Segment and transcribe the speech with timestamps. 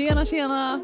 [0.00, 0.80] Tjena, tjena!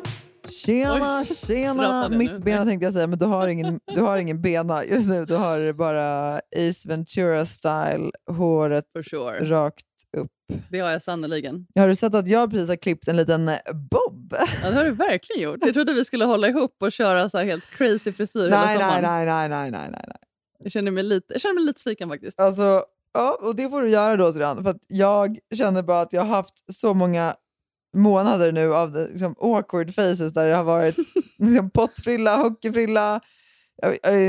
[0.48, 1.82] Tjena, Oj, tjena!
[1.82, 2.18] pratade nu.
[2.18, 5.24] Mitt bena tänkte jag säga, men du har ingen, du har ingen bena just nu.
[5.24, 9.44] Du har bara Ace Ventura-style, håret For sure.
[9.44, 9.84] rakt
[10.16, 10.30] upp.
[10.70, 11.66] Det har jag sannoliken.
[11.74, 13.50] Har du sett att jag precis har klippt en liten
[13.90, 14.36] bob?
[14.62, 15.58] Ja, det har du verkligen gjort.
[15.60, 18.66] Jag trodde vi skulle hålla ihop och köra så här helt crazy frisyr hela nej,
[18.66, 19.02] nej, sommaren.
[19.02, 20.16] nej, nej, nej, nej, nej, nej.
[20.62, 22.40] Jag känner mig lite, jag känner mig lite sviken faktiskt.
[22.40, 22.82] Alltså,
[23.14, 26.22] ja, och det får du göra då Syrran, för att jag känner bara att jag
[26.22, 27.34] har haft så många
[27.96, 30.96] månader nu av liksom, awkward faces där det har varit
[31.38, 33.20] liksom, pottfrilla, hockeyfrilla,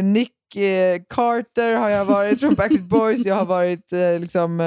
[0.04, 4.60] Nick eh, Carter har jag varit från Backstreet Boys, jag har varit eh, liksom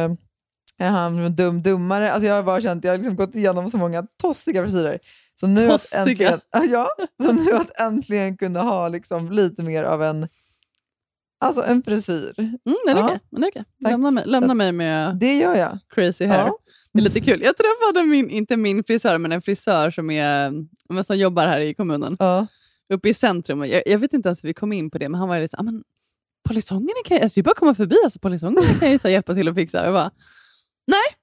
[0.79, 3.71] eh, han från Dum Dummare, alltså jag har bara känt, jag har liksom gått igenom
[3.71, 4.99] så många tossiga frisyrer.
[5.41, 6.01] Så nu att Tossiga?
[6.03, 6.41] äntligen,
[6.73, 6.89] ja,
[7.27, 10.29] så nu att äntligen kunna ha liksom lite mer av en,
[11.41, 12.33] alltså en frisyr.
[12.39, 13.19] Mm, den är Ja.
[13.31, 13.43] Den.
[13.53, 13.65] Tack.
[13.91, 15.79] Lämna, mig, lämna mig med Det gör jag.
[15.95, 16.39] crazy hair.
[16.47, 16.53] Ja.
[16.93, 17.43] Det är lite kul.
[17.43, 20.53] Jag träffade min, inte min frisör, men en frisör som, är,
[20.89, 22.17] men som jobbar här i kommunen.
[22.19, 22.47] Ja.
[22.93, 23.65] Uppe i centrum.
[23.67, 25.57] Jag, jag vet inte ens hur vi kom in på det, men han var lite
[25.57, 25.83] så, "Ah,
[26.49, 27.97] polisongerna kan ju, alltså, det är bara att komma förbi.
[28.05, 29.85] Alltså, polisongerna kan ju så här, hjälpa till att fixa.
[29.85, 30.11] Jag bara,
[30.87, 31.17] nej.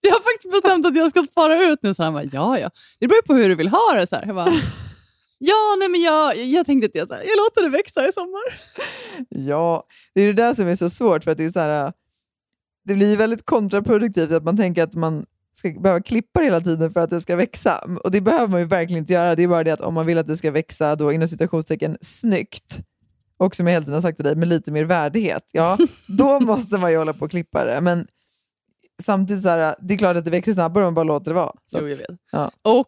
[0.00, 1.94] Jag har faktiskt bestämt att jag ska spara ut nu.
[1.94, 2.70] Så han bara, ja, ja.
[3.00, 4.06] Det beror på hur du vill ha det.
[4.06, 4.26] Så här.
[4.26, 4.52] Jag bara,
[5.38, 8.12] ja, nej, men jag, jag tänkte att jag, så här, jag låter det växa i
[8.12, 8.42] sommar.
[9.28, 11.92] Ja, det är det där som är så svårt för att det är så här,
[12.84, 16.92] det blir väldigt kontraproduktivt att man tänker att man ska behöva klippa det hela tiden
[16.92, 17.80] för att det ska växa.
[18.04, 19.34] Och det behöver man ju verkligen inte göra.
[19.34, 21.96] Det är bara det att om man vill att det ska växa då inom citationstecken
[22.00, 22.80] snyggt
[23.36, 25.78] och som jag hela tiden har sagt till dig, med lite mer värdighet, ja,
[26.18, 27.80] då måste man ju hålla på och klippa det.
[27.80, 28.06] Men
[29.02, 31.34] samtidigt så här, det är klart att det växer snabbare om man bara låter det
[31.34, 31.52] vara.
[31.66, 32.06] Så Jo, jag vet.
[32.32, 32.50] ja.
[32.62, 32.86] Och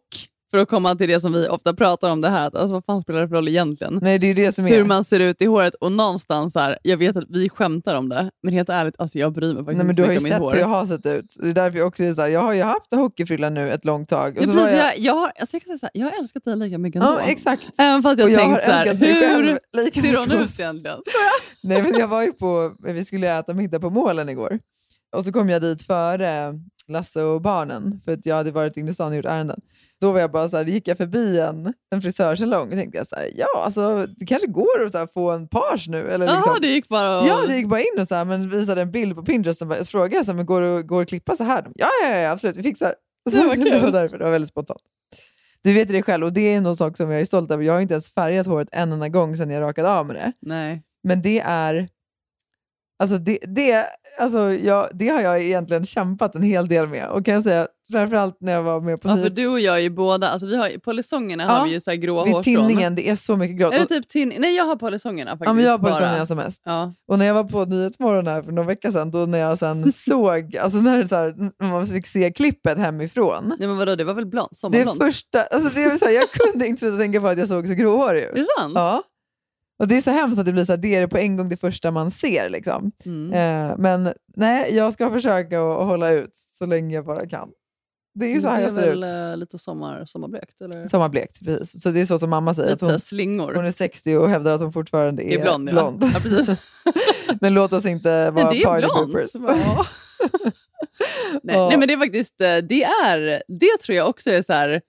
[0.55, 2.85] för att komma till det som vi ofta pratar om, det här att alltså, vad
[2.85, 3.99] fan spelar det för roll egentligen?
[4.03, 4.71] Nej, det är det som är...
[4.71, 8.09] Hur man ser ut i håret och någonstans här, jag vet att vi skämtar om
[8.09, 10.21] det, men helt ärligt, alltså jag bryr mig faktiskt Nej, men inte du har ju
[10.21, 11.37] sett hur jag har sett ut.
[11.41, 13.85] Det är därför jag också är så här, jag har ju haft hockeyfrilla nu ett
[13.85, 14.37] långt tag.
[14.37, 15.91] Och Ja, så precis, var jag, jag, jag, har, alltså jag, kan säga så här,
[15.95, 17.17] jag har älskat dig lika mycket ändå.
[17.21, 17.71] ja, exakt.
[17.79, 20.99] Även fast jag Och jag tänkt så här, hur lika ser hon ut egentligen?
[21.63, 24.59] Nej, men jag var ju på, vi skulle äta middag på målen igår.
[25.17, 26.55] Och så kom jag dit före
[26.89, 29.61] Lasse och barnen, för att jag hade varit inne i stan och gjort ärenden.
[30.00, 33.06] Då var jag bara så här, gick jag förbi en, en frisörsalong och tänkte jag
[33.06, 36.10] så här, ja, alltså, det kanske går att så här, få en page nu.
[36.10, 36.56] Eller Jaha, liksom.
[36.60, 37.27] det gick bara och...
[37.27, 39.69] Ja, det gick bara in och så här, men visade en bild på Pinterest och
[39.69, 41.62] bara- frågade jag så här, men går det går det att klippa så här.
[41.62, 42.94] De, Ja, ja, ja, absolut, vi fixar.
[43.31, 43.65] Det var kul.
[43.65, 44.81] det var därför, det var väldigt spontant.
[45.62, 47.65] Du vet det själv och det är en sak som jag är stolt över.
[47.65, 50.32] Jag har inte ens färgat håret en enda gång sedan jag rakade av med det.
[50.41, 50.82] Nej.
[51.03, 51.88] Men det är...
[53.05, 53.87] Alltså det, det,
[54.21, 57.09] alltså jag, det har jag egentligen kämpat en hel del med.
[57.09, 59.75] Och kan jag säga, framförallt när jag var med på Ja, för du och jag
[59.77, 62.43] är ju båda, alltså vi har, polisongerna Ja, har vi ju så här vid hårstrån.
[62.43, 63.75] tinningen, det är så mycket grått.
[63.75, 64.33] Är det typ tin...
[64.39, 65.47] Nej, jag har polisongerna faktiskt.
[65.47, 65.93] Ja, men jag har bara.
[65.93, 66.63] polisongerna som mest.
[66.65, 66.93] Ja.
[67.09, 69.93] Och när jag var på Nyhetsmorgon här för några veckor sedan, då när jag sen
[70.09, 73.55] såg, alltså när, det så här, när man fick se klippet hemifrån.
[73.59, 74.51] Nej, men vadå, det var väl blont?
[74.51, 74.99] Det Sommarblont?
[75.03, 77.75] första, alltså det vill säga, jag kunde inte sluta tänka på att jag såg så
[77.75, 78.35] gråhårig Är ut.
[78.35, 78.73] det sant?
[78.75, 79.03] Ja.
[79.79, 81.37] Och det är så hemskt att det blir så här, det är det på en
[81.37, 82.49] gång det första man ser.
[82.49, 82.91] Liksom.
[83.06, 83.32] Mm.
[83.32, 87.49] Eh, men nej, jag ska försöka att, hålla ut så länge jag bara kan.
[88.15, 89.09] Det är ju så här det är jag ser väl ut.
[89.09, 90.61] eh, lite sommar, sommarblekt?
[90.61, 90.88] Eller?
[90.88, 91.82] Sommarblekt, precis.
[91.82, 92.71] Så det är så som mamma säger.
[92.71, 93.55] Lite hon, slingor.
[93.55, 95.93] hon är 60 och hävdar att hon fortfarande är, är blond, ja.
[96.15, 96.59] ja precis.
[97.41, 99.35] men låt oss inte vara det är party poopers.
[101.43, 101.69] Nej, Ja.
[101.69, 104.81] nej, men det är faktiskt, eh, det är, det tror jag också är så här,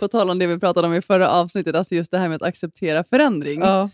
[0.00, 2.36] på tal om det vi pratade om i förra avsnittet, alltså just det här med
[2.36, 3.60] att acceptera förändring.
[3.60, 3.90] Ja.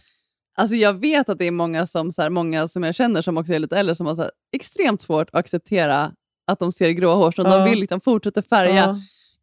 [0.61, 3.37] Alltså jag vet att det är många som, så här, många som jag känner som
[3.39, 6.13] också är lite äldre som har så här, extremt svårt att acceptera
[6.51, 7.47] att de ser grå hårstrån.
[7.51, 7.57] Ja.
[7.59, 8.97] De vill liksom fortsätta färga Ja.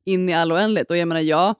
[0.06, 0.90] in i all oändlighet.
[0.90, 1.56] Och jag menar, jag,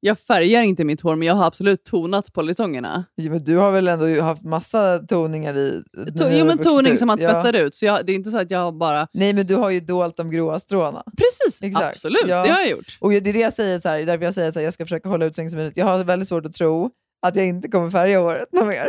[0.00, 3.04] jag färgar inte mitt hår, men jag har absolut tonat polisongerna.
[3.16, 5.82] Jo, men du har väl ändå haft massa toningar i...
[6.18, 6.98] To, jo, men toning ut.
[6.98, 7.30] som man Ja.
[7.32, 7.74] tvättar ut.
[7.74, 9.08] Så jag, det är inte så att jag bara...
[9.12, 11.02] Nej, men du har ju dolt de gråa stråna.
[11.18, 12.24] Precis, Exakt, absolut.
[12.26, 12.42] ja.
[12.42, 12.96] Det har jag gjort.
[13.00, 15.08] Och det är det jag säger, så här, därför jag säger att jag ska försöka
[15.08, 15.76] hålla ut så länge som möjligt.
[15.76, 16.90] Jag har väldigt svårt att tro
[17.22, 18.86] att jag inte kommer färga håret något mer.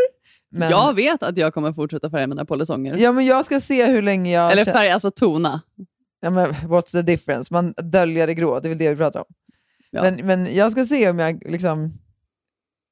[0.52, 2.98] Men, Jag vet att jag kommer fortsätta färga mina polisonger.
[2.98, 4.52] ja, men jag ska se hur länge jag...
[4.52, 5.62] Eller färga, alltså tona.
[6.22, 7.54] Ja, men what's the difference?
[7.54, 9.26] Man döljer det grå, det är väl det vi pratar om.
[9.92, 10.02] Ja.
[10.02, 11.92] Men, men jag ska se om jag liksom...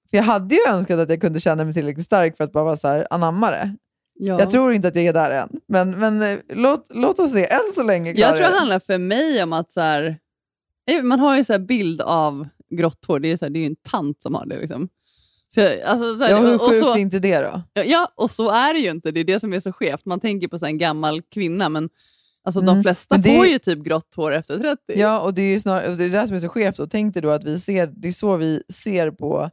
[0.10, 2.64] För jag hade ju önskat att jag kunde känna mig tillräckligt stark för att bara
[2.64, 3.76] vara så här, anamma det.
[4.14, 4.40] Ja.
[4.40, 7.46] Jag tror inte att jag är där än, men, men eh, låt, låt oss se.
[7.48, 10.18] Än så länge Jag klarar tror jag det handlar för mig om att så här,
[10.92, 13.50] eh, man har ju så här bild av grått hår, det är ju, så här,
[13.50, 14.60] det är ju en tant som har det.
[14.60, 14.90] Liksom.
[15.54, 17.62] Så, alltså, så här, Ja, hur och sjukt så, är inte det då?
[17.86, 19.12] ja, och så är det ju inte.
[19.12, 20.06] Det är det som är så skevt.
[20.06, 21.90] Man tänker på så en gammal kvinna, men
[22.46, 24.78] alltså, Mm, de flesta men det- får ju typ grått hår efter 30.
[24.88, 26.80] Ja, och det är ju snar, och det är det där som är så skevt.
[26.80, 29.50] Och tänk dig då att vi ser, det är så vi ser på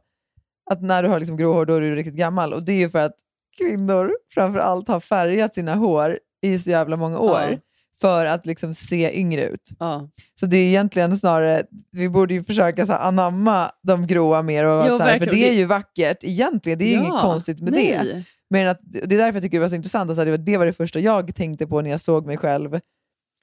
[0.71, 2.53] att när du har liksom grå hår då är du riktigt gammal.
[2.53, 3.15] Och det är ju för att
[3.57, 7.57] kvinnor framför allt har färgat sina hår i så jävla många år Ja.
[8.01, 9.69] För att liksom se yngre ut.
[9.79, 10.09] Ja.
[10.39, 14.63] Så det är egentligen snarare, vi borde ju försöka så här, anamma de gråa mer.
[14.65, 17.21] Och Jo, så här, för det är ju vackert egentligen, det är ju Ja, inget
[17.21, 18.03] konstigt med det.
[18.03, 18.25] nej.
[18.49, 20.57] Men att, det är därför jag tycker det var så intressant, alltså, det, var, det
[20.57, 22.79] var det första jag tänkte på när jag såg mig själv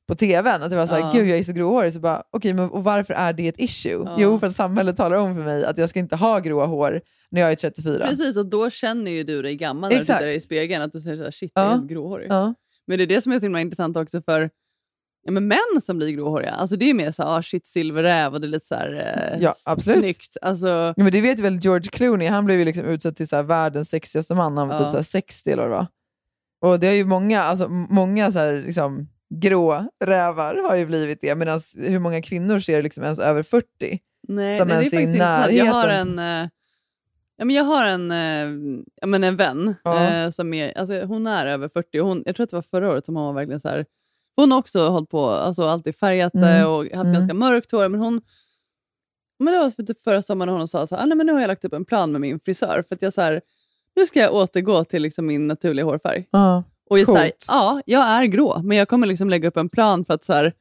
[0.08, 0.62] på tvn.
[0.62, 1.12] Att det var såhär, Ja.
[1.14, 3.93] gud jag är så gråhårig, så bara, okej men och varför är det ett issue?
[4.06, 4.17] Ja.
[4.19, 7.00] Jo, för att samhället talar om för mig att jag ska inte ha gråa hår
[7.31, 8.06] när jag är 34.
[8.08, 10.19] Precis, och då känner ju du dig gammal när du Exakt.
[10.19, 10.82] tittar i spegeln.
[10.82, 11.62] Att du säger så här, shit, Ja.
[11.70, 12.26] jag är gråhårig.
[12.31, 12.55] Ja.
[12.87, 14.50] Men det är det som är så himla intressant också för
[15.27, 16.50] ja, men män som blir gråhåriga.
[16.50, 18.93] Alltså det är mer så här, ah, shit, silverräv och det är lite så här,
[19.33, 19.99] eh, Ja, absolut.
[19.99, 20.37] snyggt.
[20.43, 23.37] Alltså, Ja, men det vet väl George Clooney, han blev ju liksom utsedd till så
[23.37, 24.83] här världens sexigaste man när han var Ja.
[24.83, 25.87] typ så här 60 eller vad.
[26.61, 31.21] Och det är ju många, alltså, många så här, liksom, grå rävar har ju blivit
[31.21, 33.67] det, medan hur många kvinnor ser liksom ens över 40?
[34.29, 35.53] nej, Som nej, det är ens i faktiskt intressant.
[35.53, 36.43] Jag har en, närheten.
[36.44, 36.49] eh,
[37.37, 40.03] ja, men jag har en, eh, ja, men en vän Ja.
[40.11, 42.62] eh, som är, alltså, hon är över 40 och hon, jag tror att det var
[42.62, 43.87] förra året som hon var verkligen så här,
[44.37, 46.71] hon har också hållit på, alltså alltid färgat det Mm.
[46.71, 47.12] och haft Mm.
[47.12, 48.21] ganska mörkt hår, men hon
[49.38, 51.33] men det var för typ förra sommaren hon sa så här, ah, nej, men nu
[51.33, 53.41] har jag lagt upp en plan med min frisör för att jag så här,
[53.97, 56.29] nu ska jag återgå till liksom min naturliga hårfärg.
[56.31, 56.65] Ja.
[56.91, 57.44] Och jag, så här, Coolt.
[57.49, 60.32] ja, jag är grå, men jag kommer liksom lägga upp en plan för att, så
[60.32, 60.53] här,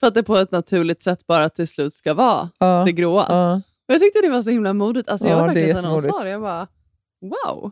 [0.00, 2.82] för att det på ett naturligt sätt bara till slut ska vara Ja.
[2.86, 3.26] det gråa.
[3.28, 3.60] Ja.
[3.92, 5.08] Jag tyckte det var så himla modigt.
[5.08, 6.68] Alltså, jag Ja, var det verkligen så när hon sa det, jag bara
[7.20, 7.70] wow.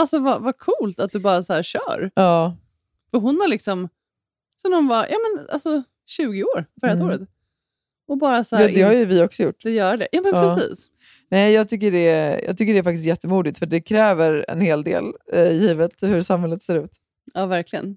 [0.00, 2.10] Alltså vad, vad coolt att du bara så här kör.
[2.14, 2.56] Ja.
[3.10, 3.88] För hon har liksom,
[4.62, 7.06] sen hon var ja, men, alltså, 20 år förra Mm.
[7.06, 7.20] året.
[8.08, 9.54] Och bara så här, ja, det har ju vi också gjort.
[9.54, 10.08] inte gör det.
[10.12, 10.56] Ja men Ja.
[10.56, 10.86] precis.
[11.28, 14.84] Nej, jag tycker, det jag tycker det är faktiskt jättemodigt, för det kräver en hel
[14.84, 16.90] del, eh, givet hur samhället ser ut.
[17.34, 17.96] Ja verkligen.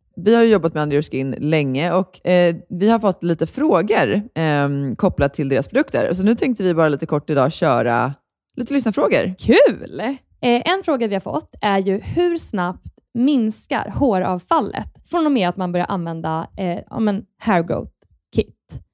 [0.15, 4.13] Vi har ju jobbat med Under skin länge och eh, vi har fått lite frågor
[4.35, 6.13] eh, kopplat till deras produkter.
[6.13, 8.13] Så nu tänkte vi bara lite kort idag köra
[8.57, 9.33] lite lyssnarfrågor.
[9.39, 10.01] Kul!
[10.41, 15.49] Eh, en fråga vi har fått är ju hur snabbt minskar håravfallet från och med
[15.49, 17.91] att man börjar använda eh, ja, men hair growth?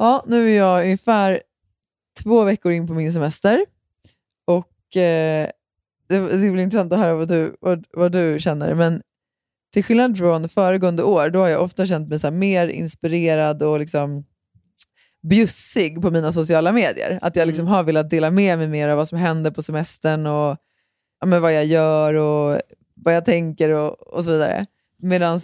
[0.00, 1.42] Ja, nu är jag ungefär
[2.22, 3.64] två veckor in på min semester.
[4.44, 5.48] Och eh,
[6.08, 8.74] Det blir intressant att höra vad du, vad, vad du känner.
[8.74, 9.02] Men
[9.72, 13.78] till skillnad från föregående år, då har jag ofta känt mig så mer inspirerad och
[13.78, 14.24] liksom
[15.22, 17.18] bjussig på mina sociala medier.
[17.22, 20.26] Att jag liksom har velat dela med mig mer av vad som händer på semestern
[20.26, 20.56] och
[21.20, 22.60] ja, men vad jag gör och
[22.94, 24.66] vad jag tänker och, och så vidare.
[24.98, 25.40] Medan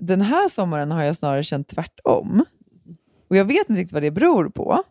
[0.00, 2.44] den här sommaren har jag snarare känt tvärtom.
[3.28, 4.82] Och jag vet inte riktigt vad det beror på.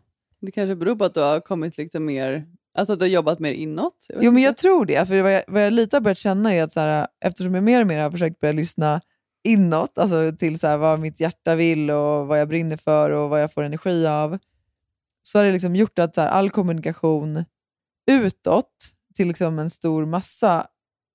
[0.41, 2.45] Det kanske beror på att du har kommit liksom mer,
[2.77, 4.07] alltså att du har jobbat mer inåt.
[4.19, 5.07] Jo, men jag tror det.
[5.07, 7.63] För vad jag, vad jag lite har börjat känna är att så här, eftersom jag
[7.63, 9.01] mer och mer har försökt börja lyssna
[9.43, 13.29] inåt, alltså till så här, vad mitt hjärta vill och vad jag brinner för och
[13.29, 14.37] vad jag får energi av,
[15.23, 17.45] så har det liksom gjort att så här, all kommunikation
[18.11, 20.67] utåt till liksom en stor massa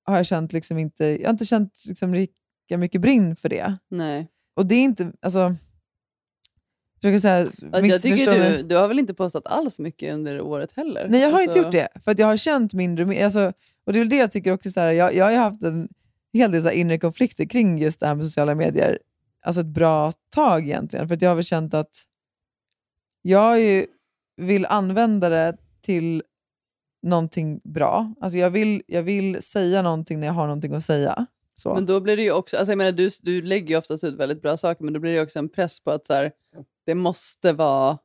[0.05, 3.79] har jag känt liksom inte, jag har inte känt liksom lika mycket brinn för det.
[3.91, 4.29] Nej.
[4.57, 5.55] Och det är inte, alltså,
[7.03, 10.41] försöker så här, Alltså, jag tycker du, du har väl inte postat alls mycket under
[10.41, 11.09] året heller?
[11.09, 11.89] Nej, jag har inte Alltså, gjort det.
[12.05, 13.25] För jag har känt mindre.
[13.25, 13.53] Alltså,
[13.87, 15.89] och det är väl det jag tycker också, så här, jag, jag har haft en
[16.33, 18.99] hel del så inre konflikter kring just det här med sociala medier.
[19.43, 21.09] Alltså ett bra tag egentligen.
[21.09, 22.05] För att jag har väl känt att
[23.23, 23.87] jag ju
[24.37, 26.23] vill använda det till
[27.03, 28.15] någonting bra.
[28.21, 31.27] Alltså jag vill, jag vill säga någonting när jag har någonting att säga.
[31.55, 31.75] Så.
[31.75, 34.15] Men då blir det ju också, alltså jag menar, du, du lägger ju oftast ut
[34.15, 36.33] väldigt bra saker, men då blir det också en press på att så här,
[36.87, 37.99] det måste vara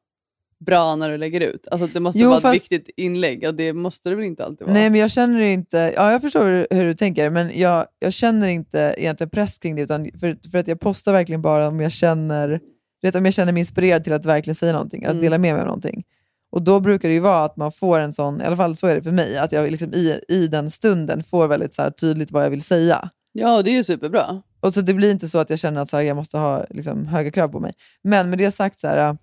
[0.65, 1.67] bra när du lägger ut.
[1.71, 4.45] Alltså det måste Jo, vara fast- ett viktigt inlägg och det måste det väl inte
[4.45, 4.73] alltid vara?
[4.73, 5.93] Nej, men jag känner inte...
[5.95, 9.81] Ja, jag förstår hur, du tänker, men jag, jag känner inte egentligen press kring det.
[9.81, 12.59] Utan för, för att jag postar verkligen bara om jag känner
[13.01, 15.23] vet, om jag känner mig inspirerad till att verkligen säga någonting, att Mm.
[15.23, 16.03] dela med mig av någonting.
[16.51, 18.87] Och då brukar det ju vara att man får en sån, i alla fall så
[18.87, 22.31] är det för mig, att jag liksom i, i den stunden får väldigt så tydligt
[22.31, 23.09] vad jag vill säga.
[23.31, 24.41] Ja, det är ju superbra.
[24.59, 26.65] Och så Det blir inte så att jag känner att så här, jag måste ha
[26.69, 27.73] liksom, höga krav på mig.
[28.03, 29.17] Men med det sagt, så här,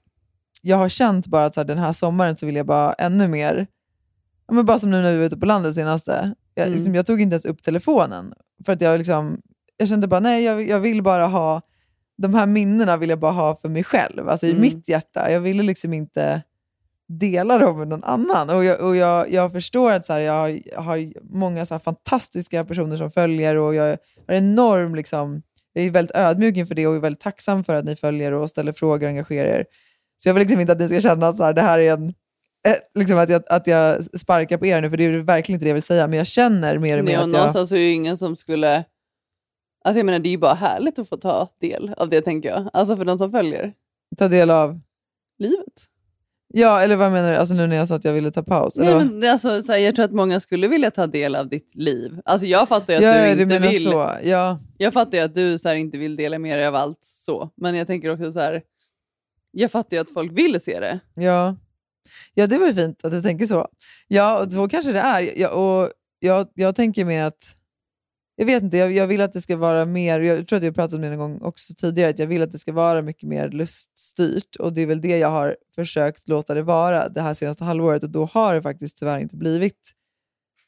[0.62, 3.28] jag har känt bara att så här, den här sommaren så vill jag bara ännu
[3.28, 3.66] mer,
[4.52, 6.76] men bara som nu när vi var ute på landet senaste, jag, Mm.
[6.76, 8.34] liksom, jag tog inte ens upp telefonen.
[8.66, 9.40] För att jag, liksom,
[9.76, 11.60] jag kände bara, nej jag, jag vill bara ha,
[12.18, 14.62] de här minnena vill jag bara ha för mig själv, alltså i Mm.
[14.62, 15.30] mitt hjärta.
[15.30, 16.42] Jag ville liksom inte
[17.08, 18.50] dela dem med någon annan.
[18.50, 21.78] Och jag, och jag, jag förstår att så här, jag, har, jag har många så
[21.78, 23.84] fantastiska personer som följer och jag
[24.28, 25.42] har enorm, liksom,
[25.72, 28.50] jag är väldigt ödmjuk inför det och är väldigt tacksam för att ni följer och
[28.50, 29.64] ställer frågor och engagerar er.
[30.16, 31.92] Så jag vill liksom inte att ni ska känna att så här, det här är
[31.92, 32.08] en,
[32.68, 35.64] eh, liksom att, jag, att jag sparkar på er nu, för det är verkligen inte
[35.64, 36.06] det jag vill säga.
[36.06, 37.28] Men jag känner mer och mer Nej, att jag...
[37.28, 38.84] någonstans är det ju ingen som skulle...
[39.84, 42.48] Alltså jag menar, det är ju bara härligt att få ta del av det, tänker
[42.48, 42.68] jag.
[42.72, 43.72] Alltså för de som följer
[44.18, 44.80] Ta del av...
[45.38, 45.86] livet.
[46.56, 47.36] Ja, eller vad menar du?
[47.36, 48.76] Alltså nu när jag sa att jag ville ta paus?
[48.76, 51.48] Nej, men det alltså, så här, jag tror att många skulle vilja ta del av
[51.48, 52.20] ditt liv.
[52.24, 53.84] Alltså jag fattar ju att ja, du inte vill.
[53.84, 54.10] så.
[54.22, 54.58] Ja.
[54.78, 57.50] Jag fattar ju att du så här, inte vill dela med dig av allt så.
[57.56, 58.62] Men jag tänker också så här.
[59.50, 61.00] Jag fattar ju att folk vill se det.
[61.14, 61.56] Ja.
[62.34, 63.68] ja, det var ju fint att du tänker så.
[64.08, 65.40] Ja, och så kanske det är.
[65.40, 67.56] Ja, och jag, jag tänker mer att...
[68.36, 70.20] Jag vet inte, jag, jag vill att det ska vara mer...
[70.20, 72.52] Jag tror att jag pratat om det en gång också tidigare, att jag vill att
[72.52, 74.56] det ska vara mycket mer luststyrt.
[74.56, 78.02] Och det är väl det jag har försökt låta det vara det här senaste halvåret.
[78.02, 79.92] Och då har det faktiskt tyvärr inte blivit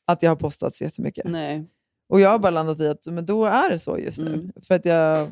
[0.06, 1.24] att jag har postat så jättemycket.
[1.28, 1.66] Nej.
[2.08, 4.34] Och jag har bara landat i att men då är det så just nu.
[4.34, 4.52] Mm.
[4.62, 5.28] För att jag,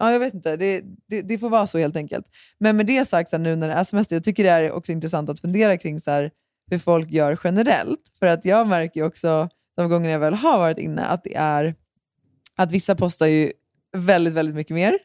[0.00, 2.26] ja, jag vet inte, det, det, det får vara så helt enkelt.
[2.58, 4.70] Men med det sagt, så här, nu när det är semester, jag tycker det är
[4.70, 6.30] också intressant att fundera kring så här,
[6.70, 8.00] hur folk gör generellt.
[8.18, 11.34] För att jag märker ju också, de gånger jag väl har varit inne, att det
[11.36, 11.74] är
[12.56, 13.52] att vissa postar ju
[13.96, 14.98] väldigt, väldigt mycket mer.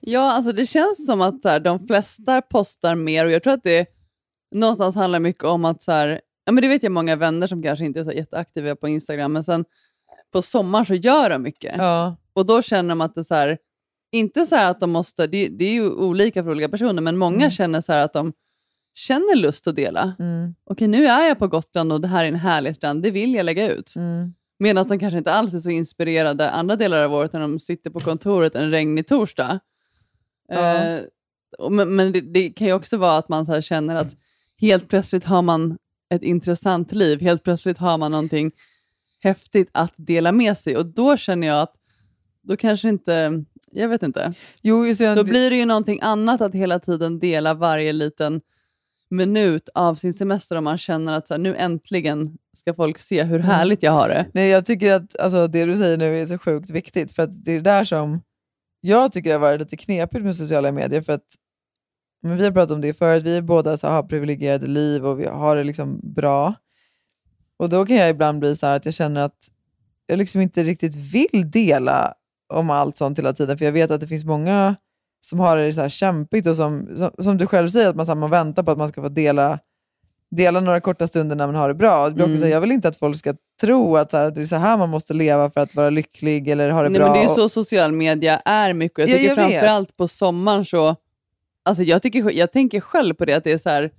[0.00, 3.52] Ja, alltså det känns som att så här, de flesta postar mer och jag tror
[3.52, 3.86] att det
[4.54, 7.62] någonstans handlar mycket om att så här, ja, men det vet jag många vänner som
[7.62, 9.64] kanske inte är så här jätteaktiva på Instagram, men sen
[10.32, 11.74] på sommaren så gör de mycket.
[11.78, 12.16] Ja.
[12.32, 13.58] Och då känner de att det så här,
[14.12, 17.36] inte så att de måste, det, det är ju olika för olika personer, men många
[17.36, 17.50] Mm.
[17.50, 18.32] känner så här att de
[18.94, 20.14] känner lust att dela.
[20.18, 23.10] Mm, Okej, nu är jag på Gotland och det här är en härlig strand, det
[23.10, 23.96] vill jag lägga ut.
[23.96, 27.58] mm, Medan de kanske inte alls är så inspirerade andra delar av året när de
[27.60, 29.60] sitter på kontoret en regnig torsdag.
[30.48, 30.74] Ja.
[30.74, 31.00] Eh,
[31.70, 34.16] men men det, det kan ju också vara att man så här känner att
[34.60, 35.78] helt plötsligt har man
[36.14, 38.52] ett intressant liv, helt plötsligt har man någonting
[39.22, 41.74] häftigt att dela med sig och då känner jag att
[42.42, 44.32] då kanske inte, jag vet inte,
[44.62, 45.14] Jo, det.
[45.14, 48.40] då blir det ju någonting annat att hela tiden dela varje liten
[49.16, 53.22] minut av sin semester om man känner att så här, nu äntligen ska folk se
[53.22, 53.46] hur Mm.
[53.46, 54.26] härligt jag har det.
[54.34, 57.12] Nej, jag tycker att alltså, det du säger nu är så sjukt viktigt.
[57.12, 58.22] För att det är där som
[58.80, 61.02] jag tycker det har varit lite knepigt med sociala medier.
[61.02, 61.24] För att
[62.22, 65.20] men vi har pratat om det förut, vi är båda så har privilegierade liv och
[65.20, 66.54] vi har det liksom bra.
[67.56, 69.48] Och då kan jag ibland bli så här att jag känner att
[70.06, 72.14] jag liksom inte riktigt vill dela
[72.52, 74.76] om allt sånt hela tiden, för jag vet att det finns många
[75.24, 78.06] som har det så här kämpigt och som, som, som du själv säger, att man,
[78.06, 79.58] så här, man väntar på att man ska få dela,
[80.30, 82.08] dela några korta stunder när man har det bra.
[82.08, 82.38] Det blir också Mm.
[82.40, 84.56] så här, jag vill inte att folk ska tro att så här, det är så
[84.56, 87.06] här man måste leva för att vara lycklig eller ha det Nej, bra.
[87.06, 88.98] men det är ju så social media är mycket.
[88.98, 89.44] Jag Ja, tycker jag vet.
[89.52, 90.96] framförallt på sommaren så...
[91.66, 93.90] Alltså jag, tycker, jag tänker själv på det, att det är så här...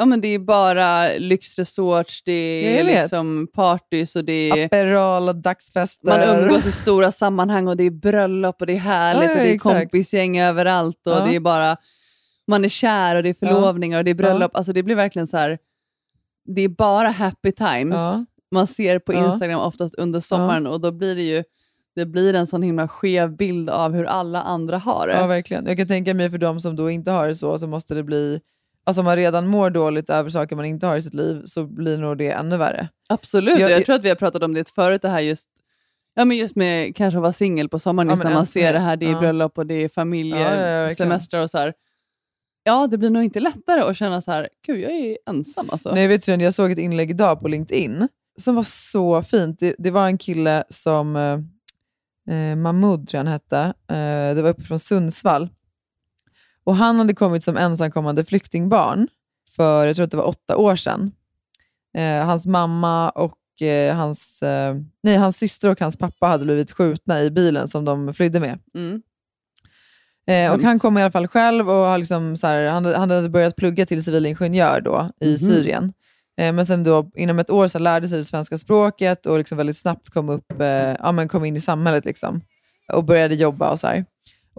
[0.00, 4.64] Ja, men det är bara lyxresorts, det Ja, är liksom partys och det är...
[4.66, 6.06] Aperol och dagsfester.
[6.28, 9.36] Man umgås i stora sammanhang och det är bröllop och det är härligt Ja, och
[9.36, 9.80] det är exakt.
[9.80, 11.24] kompisgäng överallt och Ja.
[11.26, 11.76] det är bara...
[12.48, 14.56] Man är kär och det är förlovningar och det är bröllop.
[14.56, 15.58] Alltså det blir verkligen så här...
[16.56, 17.94] Det är bara happy times.
[18.00, 18.24] Ja.
[18.54, 19.26] Man ser på Ja.
[19.32, 21.44] Instagram oftast under sommaren och då blir det ju
[21.94, 25.14] det blir en sån himla skev bild av hur alla andra har det.
[25.14, 25.66] Ja, verkligen.
[25.66, 28.02] Jag kan tänka mig för de som då inte har det så, så måste det
[28.02, 28.40] bli...
[28.90, 31.64] Alltså om man redan mår dåligt över saker man inte har i sitt liv så
[31.66, 32.88] blir nog det ännu värre.
[33.08, 35.48] Absolut, Jag- jag, tror att vi har pratat om det förut, det här just
[36.14, 38.72] Ja, men just med kanske att vara singel på sommaren, Ja, just när man ser
[38.72, 39.18] det här, det är ja.
[39.20, 41.42] bröllop och det är Ja, ja, ja, familjesemester verkligen.
[41.42, 41.72] och så här.
[42.62, 45.94] Ja, det blir nog inte lättare att känna så här, gud jag är ensam alltså.
[45.94, 48.08] Nej, vet, Sven, jag såg ett inlägg idag på LinkedIn
[48.40, 49.58] som var så fint.
[49.60, 53.58] Det, det var en kille som, eh, eh, Mahmoud tror jag han hette,
[53.90, 55.48] eh, det var uppe från Sundsvall.
[56.70, 59.08] Och han hade kommit som ensamkommande flyktingbarn
[59.56, 61.12] för, jag tror att det var åtta år sedan.
[61.98, 66.72] Eh, hans mamma och eh, hans, eh, nej, hans syster och hans pappa hade blivit
[66.72, 68.58] skjutna i bilen som de flydde med.
[68.74, 69.02] Mm.
[70.26, 73.10] Eh, och han kom i alla fall själv och har liksom, så här, han, han
[73.10, 75.38] hade börjat plugga till civilingenjör då i Mhm.
[75.38, 75.92] Syrien.
[76.40, 79.58] Eh, men sen då, inom ett år så lärde sig det svenska språket och liksom
[79.58, 82.40] väldigt snabbt kom, upp, eh, ja, men kom in i samhället liksom,
[82.92, 83.70] och började jobba.
[83.70, 84.04] och så här.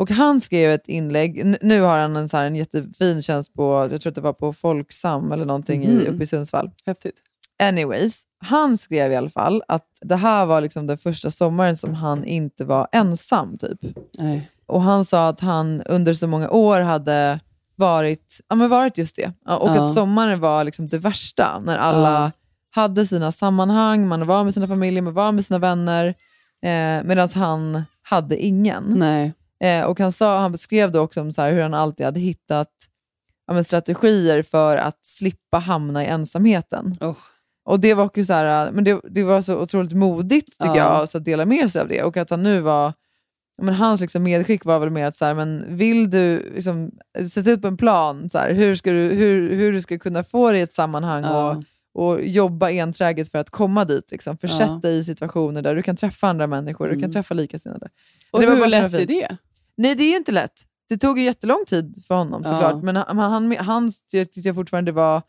[0.01, 3.87] Och Han skrev ett inlägg, nu har han en, så här, en jättefin tjänst på,
[3.91, 6.13] jag tror att det var på Folksam eller någonting i, Mhm.
[6.15, 6.71] uppe i Sundsvall.
[6.85, 7.15] Häftigt.
[7.63, 11.93] Anyways, han skrev i alla fall att det här var liksom den första sommaren som
[11.93, 13.57] han inte var ensam.
[13.57, 13.79] typ.
[14.17, 14.49] Nej.
[14.67, 17.39] Och han sa att han under så många år hade
[17.75, 19.27] varit, ja, men varit just det.
[19.59, 19.81] Och Ja.
[19.83, 22.31] att sommaren var liksom det värsta, när alla Ja.
[22.81, 26.05] hade sina sammanhang, man var med sina familjer, man var med sina vänner,
[26.63, 28.83] eh, medan han hade ingen.
[28.97, 29.33] Nej.
[29.63, 32.69] Eh, och han, sa, han beskrev då också om så hur han alltid hade hittat
[33.47, 36.95] ja, strategier för att slippa hamna i ensamheten.
[37.01, 37.15] Oh.
[37.65, 40.99] Och det var, också så här, men det, det var så otroligt modigt tycker Ja.
[40.99, 42.03] jag, så att dela med sig av det.
[42.03, 42.93] Och att han nu var,
[43.61, 46.91] men hans liksom medskick var väl mer att så här, men vill du liksom,
[47.33, 50.51] sätta upp en plan, så här, hur, ska du, hur, hur du ska kunna få
[50.51, 51.57] dig i ett sammanhang Ja.
[51.93, 54.11] och, och jobba enträget för att komma dit.
[54.11, 54.37] Liksom.
[54.37, 54.79] Försätt Ja.
[54.81, 57.11] dig i situationer där du kan träffa andra människor, du kan Mm.
[57.11, 57.89] träffa likasinnade.
[58.31, 59.37] Och hur lätt är det?
[59.81, 60.61] Nej, det är ju inte lätt.
[60.89, 62.49] Det tog ju jättelång tid för honom Ja.
[62.51, 62.83] såklart.
[62.83, 65.21] Men han, han, hans tyckte jag fortfarande var...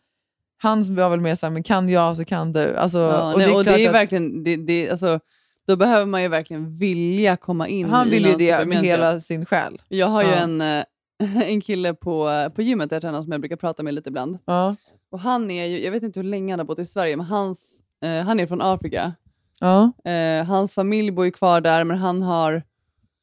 [0.63, 2.77] Hans var väl mer såhär, men kan jag så kan du.
[2.77, 5.21] Alltså, Ja, och nej, det är och klart det är att verkligen, det, det, alltså,
[5.67, 8.79] då behöver man ju verkligen vilja komma in han vill ju typ det av med
[8.79, 9.83] hela sin själ.
[9.89, 10.35] Jag har ju Ja.
[10.35, 10.85] en, eh,
[11.49, 14.39] en kille på, på gymmet jag tränar som jag brukar prata med lite ibland.
[14.45, 14.77] Ja.
[15.11, 17.27] Och han är ju, jag vet inte hur länge han har bott i Sverige, men
[17.27, 19.13] hans, eh, han är från Afrika.
[19.61, 19.93] Ja.
[20.11, 22.63] Eh, hans familj bor ju kvar där, men han har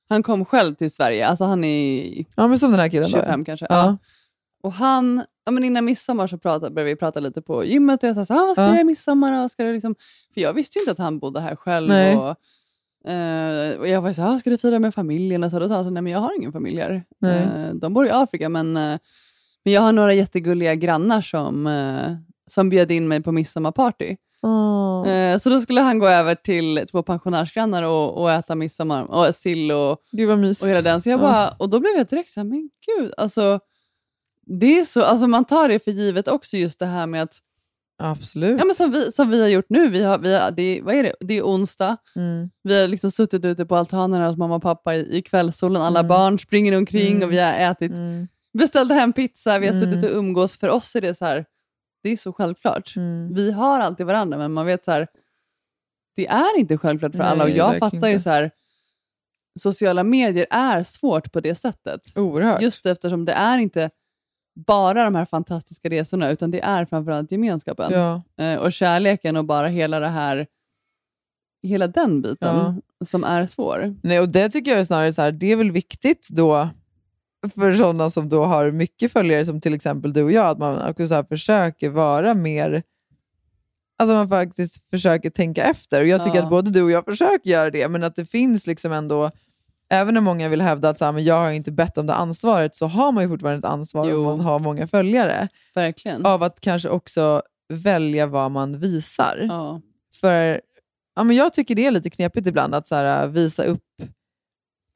[0.10, 1.28] han kom själv till Sverige.
[1.28, 3.12] Alltså han är ja, men som den här killen.
[3.12, 3.65] då, 25 kanske.
[3.69, 3.76] Ja.
[3.86, 3.98] Ja.
[4.63, 8.10] Och han, ja, men innan midsommar så pratade, började vi prata lite på gymmet och
[8.10, 8.67] jag sa så, ah, vad ska Ja.
[8.67, 9.43] du göra i midsommar?
[9.43, 9.95] Och ska du liksom...
[10.34, 11.88] För jag visste ju inte att han bodde här själv.
[11.89, 12.15] Nej.
[12.17, 15.43] Och, eh, och jag var så, ah, ska du fira med familjen?
[15.43, 17.04] Och så, då sa han så, nej men jag har ingen familj här.
[17.19, 17.43] Nej.
[17.43, 18.98] Eh, de bor i Afrika men, eh,
[19.63, 21.69] men jag har några jättegulliga grannar som,
[22.48, 24.15] som bjöd in mig på midsommarparty.
[25.08, 29.36] Eh, så då skulle han gå över till två pensionärsgrannar och, och äta midsommar och
[29.36, 30.63] sill och, Gud vad mysigt.
[30.63, 31.02] och hela den.
[31.02, 33.60] Så jag bara, och då blev jag direkt så här, men gud, alltså,
[34.60, 37.38] det är så, alltså man tar det för givet också just det här med att,
[38.02, 38.60] Absolut.
[38.60, 40.82] ja men som vi, som vi har gjort nu, vi har, vi har, det, är-
[40.82, 41.13] vad är det?
[41.19, 42.49] det är onsdag, Mm.
[42.63, 45.99] vi har liksom suttit ute på altanen hos mamma och pappa i, i kvällssolen, alla
[45.99, 46.08] Mm.
[46.10, 47.23] barn springer omkring Mm.
[47.28, 48.28] och vi har ätit, Mm.
[48.58, 49.91] beställde hem pizza, vi har Mm.
[49.91, 51.45] suttit och umgås, för oss är det så här,
[52.03, 52.95] det är så självklart.
[52.95, 53.33] Mm.
[53.33, 55.07] Vi har alltid varandra, men man vet så här,
[56.15, 57.43] det är inte självklart för Nej, alla.
[57.43, 58.23] Och jag fattar ju inte.
[58.23, 58.51] så här,
[59.59, 62.17] sociala medier är svårt på det sättet.
[62.17, 62.62] Oerhört.
[62.62, 63.89] Just eftersom det är inte
[64.65, 68.21] bara de här fantastiska resorna, utan det är framförallt gemenskapen Ja.
[68.45, 70.47] eh, och kärleken och bara hela det här,
[71.63, 73.95] hela den biten som är svår.
[74.03, 76.69] Nej, och det tycker jag är snarare så här, det är väl viktigt då
[77.56, 80.89] för sådana som då har mycket följare som till exempel du och jag, att man
[80.89, 82.84] också så försöker vara mer
[84.02, 86.02] Alltså man faktiskt försöker tänka efter.
[86.02, 86.43] Och Jag tycker Ja.
[86.43, 89.32] att både du och jag försöker göra det, men att det finns liksom ändå
[89.89, 92.13] även när många vill hävda att så här, men jag har inte bett om det
[92.13, 94.17] ansvaret, så har man ju fortfarande ett ansvar Jo.
[94.17, 95.47] om man har många följare.
[95.75, 96.25] Verkligen.
[96.25, 97.41] Av att kanske också
[97.73, 99.45] välja vad man visar.
[99.49, 99.82] Ja.
[100.21, 100.62] För
[101.15, 103.84] ja, men Jag tycker det är lite knepigt ibland att så här, visa upp